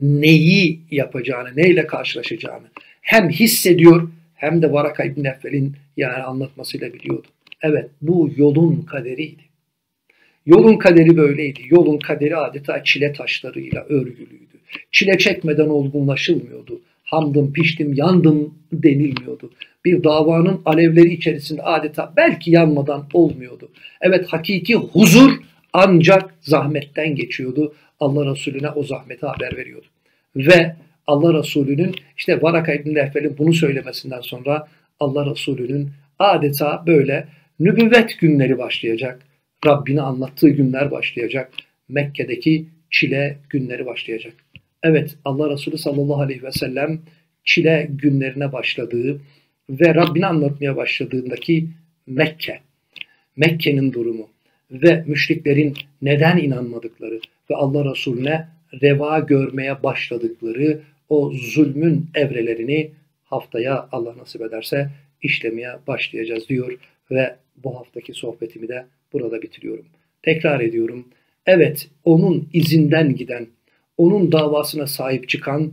neyi 0.00 0.80
yapacağını, 0.90 1.56
neyle 1.56 1.86
karşılaşacağını 1.86 2.66
hem 3.00 3.30
hissediyor 3.30 4.08
hem 4.34 4.62
de 4.62 4.72
Varaka 4.72 5.04
İbn 5.04 5.24
Effel'in 5.24 5.76
yani 5.96 6.22
anlatmasıyla 6.22 6.92
biliyordu. 6.92 7.26
Evet 7.62 7.90
bu 8.02 8.30
yolun 8.36 8.82
kaderiydi. 8.82 9.42
Yolun 10.46 10.76
kaderi 10.76 11.16
böyleydi. 11.16 11.60
Yolun 11.68 11.98
kaderi 11.98 12.36
adeta 12.36 12.84
çile 12.84 13.12
taşlarıyla 13.12 13.84
örgülüydü. 13.84 14.58
Çile 14.92 15.18
çekmeden 15.18 15.68
olgunlaşılmıyordu. 15.68 16.80
Hamdım, 17.12 17.52
piştim, 17.52 17.94
yandım 17.94 18.54
denilmiyordu. 18.72 19.50
Bir 19.84 20.04
davanın 20.04 20.60
alevleri 20.64 21.12
içerisinde 21.12 21.62
adeta 21.62 22.12
belki 22.16 22.50
yanmadan 22.50 23.08
olmuyordu. 23.12 23.68
Evet 24.00 24.26
hakiki 24.28 24.74
huzur 24.74 25.32
ancak 25.72 26.34
zahmetten 26.40 27.14
geçiyordu. 27.14 27.74
Allah 28.00 28.30
Resulüne 28.30 28.70
o 28.70 28.82
zahmeti 28.82 29.26
haber 29.26 29.56
veriyordu. 29.56 29.86
Ve 30.36 30.76
Allah 31.06 31.38
Resulü'nün 31.38 31.94
işte 32.16 32.42
Varaka 32.42 32.72
İbn 32.72 32.94
Lehfel'in 32.94 33.38
bunu 33.38 33.52
söylemesinden 33.52 34.20
sonra 34.20 34.68
Allah 35.00 35.30
Resulü'nün 35.30 35.90
adeta 36.18 36.84
böyle 36.86 37.28
nübüvvet 37.60 38.18
günleri 38.20 38.58
başlayacak. 38.58 39.22
Rabbini 39.66 40.02
anlattığı 40.02 40.48
günler 40.48 40.90
başlayacak. 40.90 41.52
Mekke'deki 41.88 42.66
çile 42.90 43.38
günleri 43.50 43.86
başlayacak. 43.86 44.34
Evet 44.82 45.16
Allah 45.24 45.50
Resulü 45.50 45.78
sallallahu 45.78 46.20
aleyhi 46.20 46.42
ve 46.42 46.52
sellem 46.52 47.00
çile 47.44 47.88
günlerine 47.90 48.52
başladığı 48.52 49.20
ve 49.70 49.94
Rabbini 49.94 50.26
anlatmaya 50.26 50.76
başladığındaki 50.76 51.68
Mekke, 52.06 52.60
Mekke'nin 53.36 53.92
durumu 53.92 54.28
ve 54.70 55.04
müşriklerin 55.06 55.74
neden 56.02 56.36
inanmadıkları 56.36 57.20
ve 57.50 57.54
Allah 57.54 57.90
Resulüne 57.90 58.48
reva 58.82 59.18
görmeye 59.18 59.82
başladıkları 59.82 60.80
o 61.08 61.32
zulmün 61.34 62.06
evrelerini 62.14 62.90
haftaya 63.24 63.88
Allah 63.92 64.16
nasip 64.16 64.42
ederse 64.42 64.90
işlemeye 65.22 65.70
başlayacağız 65.86 66.48
diyor 66.48 66.78
ve 67.10 67.36
bu 67.64 67.78
haftaki 67.78 68.14
sohbetimi 68.14 68.68
de 68.68 68.86
burada 69.12 69.42
bitiriyorum. 69.42 69.84
Tekrar 70.22 70.60
ediyorum. 70.60 71.08
Evet, 71.46 71.88
onun 72.04 72.48
izinden 72.52 73.16
giden, 73.16 73.46
onun 73.96 74.32
davasına 74.32 74.86
sahip 74.86 75.28
çıkan 75.28 75.72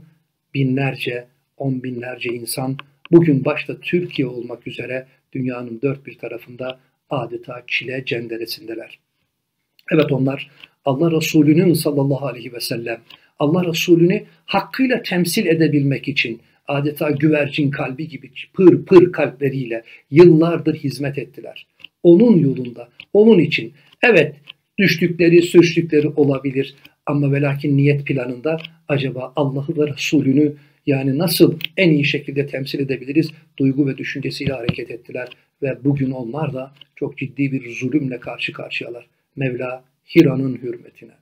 binlerce, 0.53 1.27
on 1.57 1.83
binlerce 1.83 2.29
insan 2.29 2.77
bugün 3.11 3.45
başta 3.45 3.79
Türkiye 3.79 4.27
olmak 4.27 4.67
üzere 4.67 5.07
dünyanın 5.33 5.79
dört 5.81 6.05
bir 6.05 6.17
tarafında 6.17 6.79
adeta 7.09 7.63
çile 7.67 8.05
cenderesindeler. 8.05 8.99
Evet 9.91 10.11
onlar 10.11 10.51
Allah 10.85 11.11
Resulü'nün 11.11 11.73
sallallahu 11.73 12.25
aleyhi 12.25 12.53
ve 12.53 12.59
sellem 12.59 13.01
Allah 13.39 13.65
Resulü'nü 13.65 14.23
hakkıyla 14.45 15.01
temsil 15.01 15.45
edebilmek 15.45 16.07
için 16.07 16.41
adeta 16.67 17.11
güvercin 17.11 17.71
kalbi 17.71 18.07
gibi 18.07 18.31
pır 18.53 18.85
pır 18.85 19.11
kalpleriyle 19.11 19.83
yıllardır 20.11 20.75
hizmet 20.75 21.17
ettiler. 21.17 21.67
Onun 22.03 22.37
yolunda, 22.37 22.89
onun 23.13 23.39
için 23.39 23.73
evet 24.03 24.35
düştükleri, 24.79 25.41
sürçtükleri 25.41 26.07
olabilir 26.07 26.75
ama 27.05 27.31
velakin 27.31 27.77
niyet 27.77 28.05
planında 28.05 28.57
acaba 28.87 29.33
Allah'ı 29.35 29.77
ve 29.77 29.93
Resulünü 29.93 30.55
yani 30.85 31.17
nasıl 31.17 31.59
en 31.77 31.91
iyi 31.91 32.05
şekilde 32.05 32.47
temsil 32.47 32.79
edebiliriz 32.79 33.31
duygu 33.59 33.87
ve 33.87 33.97
düşüncesiyle 33.97 34.53
hareket 34.53 34.91
ettiler 34.91 35.29
ve 35.61 35.77
bugün 35.83 36.11
onlar 36.11 36.53
da 36.53 36.73
çok 36.95 37.17
ciddi 37.17 37.51
bir 37.51 37.75
zulümle 37.75 38.19
karşı 38.19 38.53
karşıyalar. 38.53 39.07
Mevla 39.35 39.83
Hira'nın 40.15 40.55
hürmetine, 40.55 41.13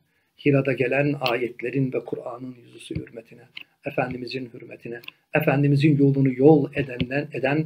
Hira'da 0.46 0.74
gelen 0.74 1.16
ayetlerin 1.20 1.94
ve 1.94 2.06
Kur'an'ın 2.06 2.56
yüzüsü 2.66 2.96
hürmetine, 2.96 3.42
Efendimizin 3.86 4.50
hürmetine, 4.54 5.00
Efendimizin 5.34 5.98
yolunu 5.98 6.34
yol 6.34 6.72
edenden, 6.76 7.28
eden 7.34 7.66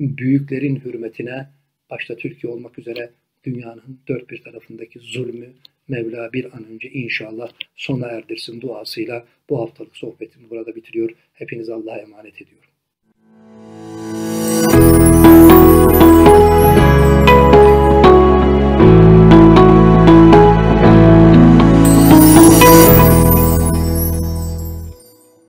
büyüklerin 0.00 0.76
hürmetine, 0.84 1.48
başta 1.90 2.16
Türkiye 2.16 2.52
olmak 2.52 2.78
üzere 2.78 3.10
dünyanın 3.44 4.00
dört 4.08 4.30
bir 4.30 4.42
tarafındaki 4.42 4.98
zulmü 4.98 5.54
Mevla 5.88 6.32
bir 6.32 6.44
an 6.44 6.66
önce 6.66 6.90
inşallah 6.90 7.52
sona 7.76 8.06
erdirsin 8.06 8.60
duasıyla 8.60 9.26
bu 9.48 9.60
haftalık 9.60 9.96
sohbetimi 9.96 10.50
burada 10.50 10.76
bitiriyor. 10.76 11.10
Hepinizi 11.32 11.74
Allah'a 11.74 11.98
emanet 11.98 12.42
ediyorum. 12.42 12.71